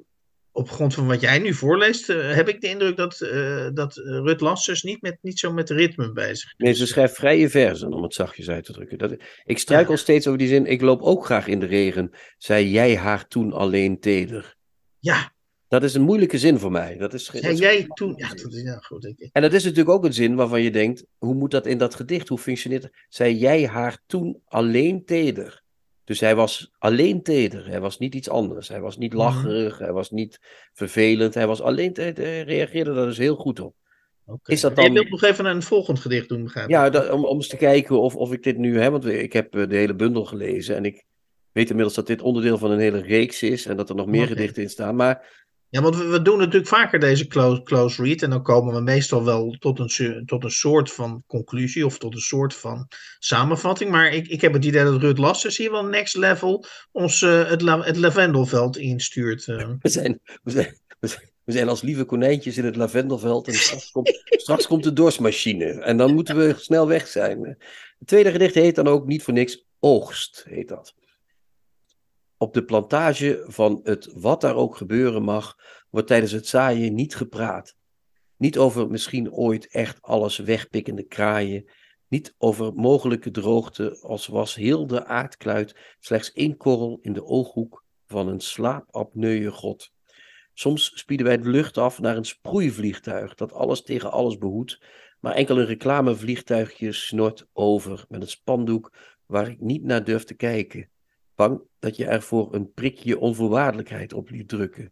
[0.52, 3.96] op grond van wat jij nu voorleest, eh, heb ik de indruk dat, eh, dat
[3.96, 6.78] Rut Lassers niet, met, niet zo met ritme bezig Nee, is.
[6.78, 8.98] ze schrijft vrije verzen, om het zachtjes uit te drukken.
[8.98, 10.66] Dat, ik struikel steeds over die zin.
[10.66, 14.56] Ik loop ook graag in de regen, zei jij haar toen alleen teder.
[15.00, 15.34] Ja,
[15.72, 16.98] Dat is een moeilijke zin voor mij.
[16.98, 18.14] Dat is, dat jij toen.
[18.18, 19.06] Ja, dat is, ja goed.
[19.06, 21.78] Ik, En dat is natuurlijk ook een zin waarvan je denkt: hoe moet dat in
[21.78, 22.28] dat gedicht?
[22.28, 22.92] Hoe functioneert het?
[23.10, 25.62] Zei jij haar toen alleen teder?
[26.04, 27.68] Dus hij was alleen teder.
[27.68, 28.68] Hij was niet iets anders.
[28.68, 29.78] Hij was niet lacherig.
[29.78, 30.40] Hij was niet
[30.74, 31.34] vervelend.
[31.34, 32.24] Hij was alleen teder.
[32.26, 33.76] Hij reageerde daar dus heel goed op.
[34.26, 34.52] oké.
[34.52, 36.72] Is dat Maar Je dan- wilt nog even een volgend gedicht doen, begrijp ik?
[36.72, 38.92] Ja, dat- om, om eens te kijken of, of ik dit nu heb.
[38.92, 40.76] Want ik heb eh, de hele bundel gelezen.
[40.76, 41.04] En ik
[41.52, 43.66] weet inmiddels dat dit onderdeel van een hele reeks is.
[43.66, 44.96] En dat er nog meer gedichten in staan.
[44.96, 45.41] Maar
[45.72, 48.22] Ja, want we, doen natuurlijk vaker deze close, close read.
[48.22, 52.14] En dan komen we meestal wel tot een, tot een soort van conclusie of tot
[52.14, 52.88] een soort van
[53.20, 53.92] samenvatting.
[53.92, 57.50] Maar ik, ik heb het idee dat Rut Lassers hier wel next level ons eh,
[57.50, 59.48] het, het lavendelveld instuurt.
[59.48, 59.70] eh.
[59.80, 63.48] we zijn, we zijn, we zijn, we zijn als lieve konijntjes in het lavendelveld.
[63.48, 65.66] En straks komt, straks komt de dorsmachine.
[65.66, 67.44] En dan moeten we snel weg zijn.
[68.00, 70.94] Het tweede gedicht heet dan ook niet voor niks Oogst, heet dat.
[72.42, 75.58] Op de plantage van het wat daar ook gebeuren mag,
[75.90, 77.76] wordt tijdens het zaaien niet gepraat.
[78.38, 81.70] Niet over misschien ooit echt alles wegpikkende kraaien.
[82.08, 87.86] Niet over mogelijke droogte, als was heel de aardkluit slechts één korrel in de ooghoek
[88.08, 89.92] van een slaapapneuë god.
[90.54, 94.82] Soms spieden wij de lucht af naar een sproeivliegtuig dat alles tegen alles behoedt,
[95.20, 98.94] maar enkel een reclamevliegtuigje snort over met een spandoek
[99.26, 100.90] waar ik niet naar durf te kijken,
[101.36, 104.92] bang dat je er voor een prikje onvoorwaardelijkheid op liet drukken.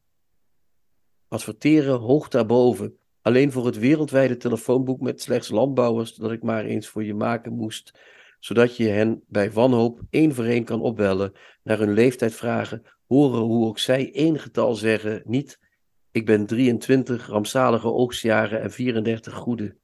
[1.28, 6.88] Adverteren hoog daarboven, alleen voor het wereldwijde telefoonboek met slechts landbouwers dat ik maar eens
[6.88, 8.00] voor je maken moest,
[8.40, 11.34] zodat je hen bij wanhoop één voor één kan opbellen,
[11.64, 15.60] naar hun leeftijd vragen, horen hoe ook zij één getal zeggen, niet
[16.12, 19.76] ik ben 23 rampzalige oogstjaren en 34 goede.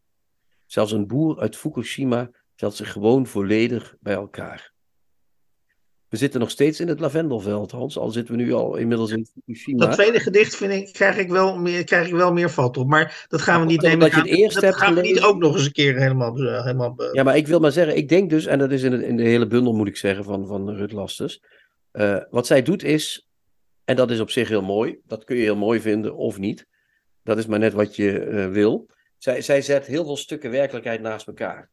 [0.66, 4.74] Zelfs een boer uit Fukushima telt zich gewoon volledig bij elkaar.
[6.16, 7.97] We zitten nog steeds in het lavendelveld, Hans.
[7.97, 9.86] Al zitten we nu al inmiddels in Fukushima.
[9.86, 12.88] Dat tweede gedicht vind ik, krijg, ik wel meer, krijg ik wel meer vat op.
[12.88, 13.99] Maar dat gaan we niet nemen.
[13.99, 16.38] Dat je het eerst dat hebt gaan we niet ook nog eens een keer helemaal...
[16.38, 18.84] eh, helemaal eh, Ja, maar ik wil maar zeggen, ik denk dus, en dat is
[18.84, 21.41] in, het, in de hele bundel moet ik zeggen van, van Rut Lasters.
[21.91, 23.28] eh, wat zij doet is,
[23.86, 26.66] en dat is op zich heel mooi, dat kun je heel mooi vinden of niet.
[27.24, 28.89] Dat is maar net wat je wil.
[29.18, 31.70] Zij, zij zet heel veel stukken werkelijkheid naast elkaar.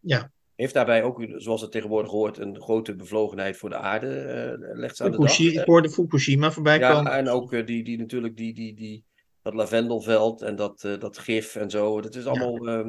[0.00, 0.30] Ja.
[0.56, 4.06] Heeft daarbij ook, zoals het tegenwoordig hoort, een grote bevlogenheid voor de aarde.
[4.06, 5.38] eh legt ze aan de dag.
[5.38, 7.12] Ik hoorde Fukushima voorbij ja, komen.
[7.12, 9.04] en ook eh, die, die natuurlijk die, die, die,
[9.42, 12.00] dat lavendelveld en dat, eh, dat gif en zo.
[12.00, 12.88] Dat is allemaal, ehm,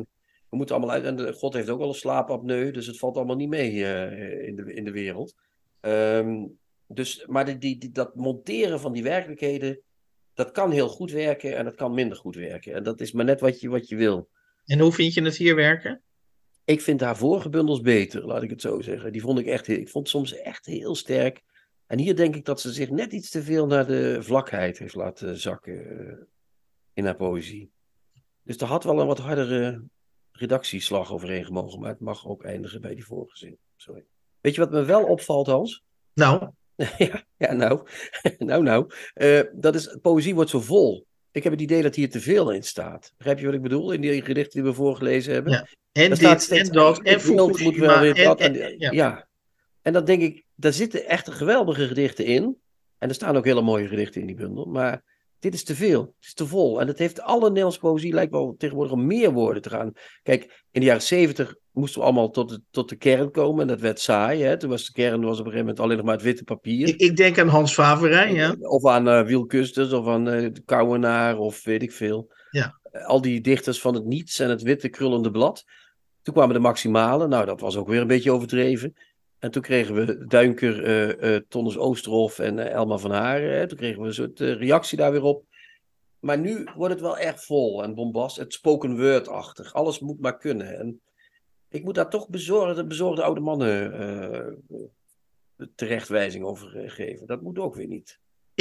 [0.49, 1.03] we moeten allemaal uit.
[1.03, 3.71] En de, God heeft ook al een slaapapneu, dus het valt allemaal niet mee
[4.45, 5.35] in, de, in de wereld.
[5.81, 6.45] Ehm,
[6.87, 9.79] dus, maar die, die, die, dat monteren van die werkelijkheden,
[10.33, 12.73] dat kan heel goed werken en dat kan minder goed werken.
[12.73, 14.29] En dat is maar net wat je, wat je wil.
[14.65, 16.01] En hoe vind je het hier werken?
[16.65, 19.11] Ik vind haar vorige bundels beter, laat ik het zo zeggen.
[19.11, 21.43] Die vond ik echt, ik vond soms echt heel sterk.
[21.87, 24.95] En hier denk ik dat ze zich net iets te veel naar de vlakheid heeft
[24.95, 26.17] laten zakken eh,
[26.93, 27.71] in haar poëzie.
[28.43, 29.83] Dus er had wel een wat hardere
[30.31, 33.57] redactieslag overheen gemogen, maar het mag ook eindigen bij die vorige zin.
[33.75, 34.05] Sorry.
[34.41, 35.83] Weet je wat me wel opvalt, Hans?
[36.13, 36.49] Nou,
[36.97, 37.87] ja, ja, nou,
[38.37, 38.91] nou, nou.
[39.13, 41.07] Eh, dat is, poëzie wordt zo vol.
[41.35, 43.13] Ik heb het idee dat hier te veel in staat.
[43.17, 43.91] Begrijp je wat ik bedoel?
[43.91, 45.51] In die gedichten die we voorgelezen hebben.
[45.51, 45.67] Ja.
[45.91, 47.19] en Er staat dit steeds en dat en
[47.63, 48.39] moet wel weer en- wat.
[48.39, 48.91] en- En, ja.
[48.91, 49.27] ja.
[49.81, 52.57] en dan denk ik, daar zitten echt geweldige gedichten in.
[52.97, 54.65] En er staan ook hele mooie gedichten in die bundel.
[54.65, 55.03] Maar
[55.39, 56.01] dit is te veel.
[56.01, 56.81] Het is te vol.
[56.81, 59.93] En het heeft alle Nederlandse poëzie lijkt wel tegenwoordig om meer woorden te gaan.
[60.23, 63.61] Kijk, in de jaren zeventig moesten we allemaal tot de, tot de kern komen.
[63.61, 64.43] En dat werd saai.
[64.43, 64.57] Hè?
[64.57, 66.87] Toen was de kern was op een gegeven moment alleen nog maar het witte papier.
[66.87, 68.55] Ik, ik denk aan Hans Faverijn, ja.
[68.59, 72.31] Of aan eh Wiel Custers of aan eh de Kouwenaar of weet ik veel.
[72.49, 72.79] Ja.
[72.91, 75.63] Eh, al die dichters van het niets en het witte krullende blad.
[76.21, 77.29] Toen kwamen de maximalen.
[77.29, 78.93] Nou, dat was ook weer een beetje overdreven.
[79.39, 83.57] En toen kregen we Duinker, eh Tonnes Oosterhof en eh, Elma van Haren.
[83.57, 83.67] Hè.
[83.67, 85.45] Toen kregen we een soort reactie daar weer op.
[86.19, 88.37] Maar nu wordt het wel erg vol en bombast.
[88.37, 89.73] Het spoken word-achtig.
[89.73, 90.79] Alles moet maar kunnen.
[90.79, 91.01] En
[91.69, 94.63] ik moet daar toch bezorgde, bezorgde oude mannen
[95.75, 97.27] terechtwijzing over geven.
[97.27, 98.19] Dat moet ook weer niet.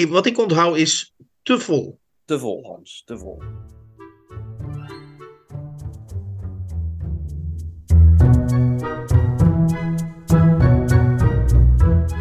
[0.08, 1.98] Wat ik onthoud is te vol.
[2.24, 3.42] Te vol, Hans, te vol.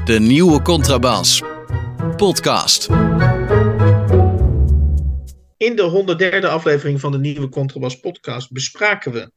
[0.06, 1.42] De nieuwe contrabas.
[2.16, 2.90] Podcast.
[5.58, 6.06] In de
[6.42, 9.32] 103e aflevering van de nieuwe Contrabas podcast bespraken we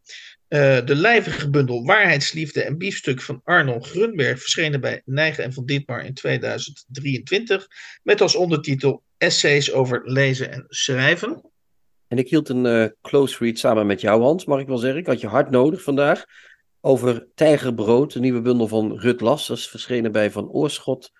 [0.48, 5.66] eh, de lijvige bundel Waarheidsliefde en Biefstuk van Arnold Grunberg, verschenen bij Nijgen en van
[5.66, 7.66] Ditmar in 2023,
[8.02, 11.50] met als ondertitel Essays over lezen en schrijven.
[12.08, 15.00] En ik hield een eh, close read samen met jou, Hans, mag ik wel zeggen.
[15.00, 16.24] Ik had je hard nodig vandaag.
[16.87, 21.11] Over Tijgerbrood, de nieuwe bundel van Rut Lassers, verschenen bij Van Oorschot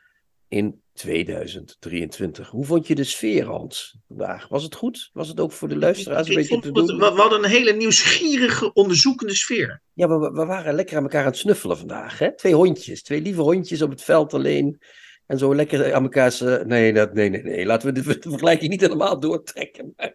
[0.49, 2.49] in 2023.
[2.49, 4.49] Hoe vond je de sfeer, Hans, vandaag?
[4.49, 5.11] Was het goed?
[5.13, 6.87] Was het ook voor de luisteraars een Ik beetje te het- doen?
[6.99, 9.83] we, we hadden een hele nieuwsgierige, onderzoekende sfeer.
[9.93, 12.19] Ja, we, we waren lekker aan elkaar aan het snuffelen vandaag.
[12.19, 12.37] Hè?
[12.37, 14.81] Twee hondjes, twee lieve hondjes op het veld alleen.
[15.27, 16.63] En zo lekker aan elkaar.
[16.67, 17.67] Nee, dat, nee, nee, nee.
[17.67, 19.93] Laten we de, de vergelijking niet helemaal doortrekken.
[19.97, 20.13] Maar,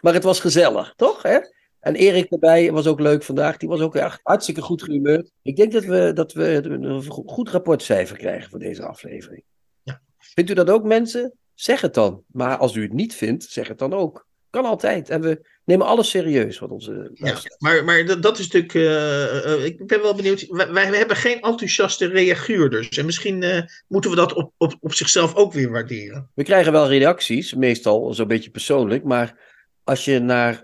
[0.00, 1.22] maar het was gezellig, toch?
[1.22, 1.38] Hè?
[1.84, 3.56] En Erik erbij was ook leuk vandaag.
[3.56, 5.30] Die was ook echt hartstikke goed gehumeurd.
[5.42, 9.42] Ik denk dat we, dat we een goed rapportcijfer krijgen voor deze aflevering.
[9.82, 10.00] Ja.
[10.18, 11.32] Vindt u dat ook, mensen?
[11.54, 12.22] Zeg het dan.
[12.26, 14.26] Maar als u het niet vindt, zeg het dan ook.
[14.50, 15.10] Kan altijd.
[15.10, 18.74] En we nemen alles serieus wat onze Ja, maar, maar dat, dat is natuurlijk.
[18.74, 20.46] eh, eh, ik ben wel benieuwd.
[20.48, 22.88] Wij, wij hebben geen enthousiaste reaguurders.
[22.88, 26.30] En misschien eh, moeten we dat op, op, op zichzelf ook weer waarderen.
[26.34, 29.04] We krijgen wel reacties, meestal zo'n beetje persoonlijk.
[29.04, 29.52] Maar
[29.84, 30.62] als je naar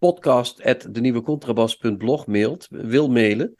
[0.00, 3.54] podcast.denieuwecontrabas.blog mailt, wil mailen.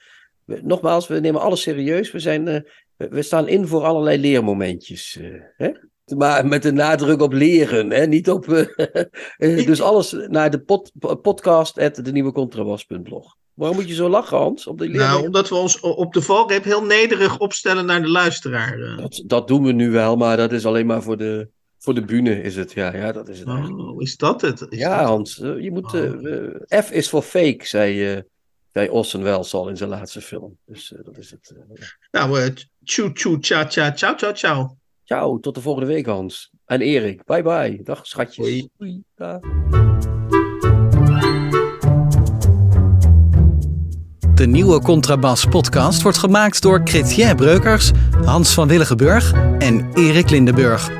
[0.62, 2.10] nogmaals, we nemen alles serieus.
[2.12, 2.60] We, zijn, eh,
[2.96, 5.18] we- staan in voor allerlei leermomentjes.
[5.20, 5.70] eh, hè?
[6.16, 8.06] Maar met de nadruk op leren, hè?
[8.06, 8.48] niet op.
[8.48, 13.36] eh, dus alles naar de pod, podcast.denieuwecontrabas.blog.
[13.54, 14.66] Waarom moet je zo lachen, Hans?
[14.66, 18.96] Op de Nou, omdat we ons op de valreep heel nederig opstellen naar de luisteraar.
[18.96, 21.48] dat, dat doen we nu wel, maar dat is alleen maar voor de,
[21.82, 22.72] voor de bühne, is het.
[22.72, 23.78] Ja, ja dat is het eigenlijk.
[23.88, 24.66] Oh, is dat het?
[24.68, 25.94] Is Ja, dat- Hans, eh, je moet.
[25.94, 26.60] eh, Oh.
[26.68, 28.22] eh, F is voor fake, zei, eh
[28.72, 30.56] zei Orson Welles al in zijn laatste film.
[30.66, 31.54] Dus eh, dat is het.
[32.10, 32.26] ja.
[32.26, 32.52] Nou,
[32.84, 34.76] tjoe tjoe tja tja ciao ciao ciao.
[35.04, 36.50] Ciao, tot de volgende week, Hans.
[36.64, 37.80] En Erik, bye bye.
[37.82, 38.46] Dag, schatjes.
[38.46, 38.68] Hoi.
[38.76, 39.02] Doei.
[39.14, 39.38] Dag.
[44.34, 47.90] De nieuwe Contrabas podcast wordt gemaakt door Chrétien Breukers,
[48.24, 50.99] Hans van Willigenburg en Erik Lindenburg.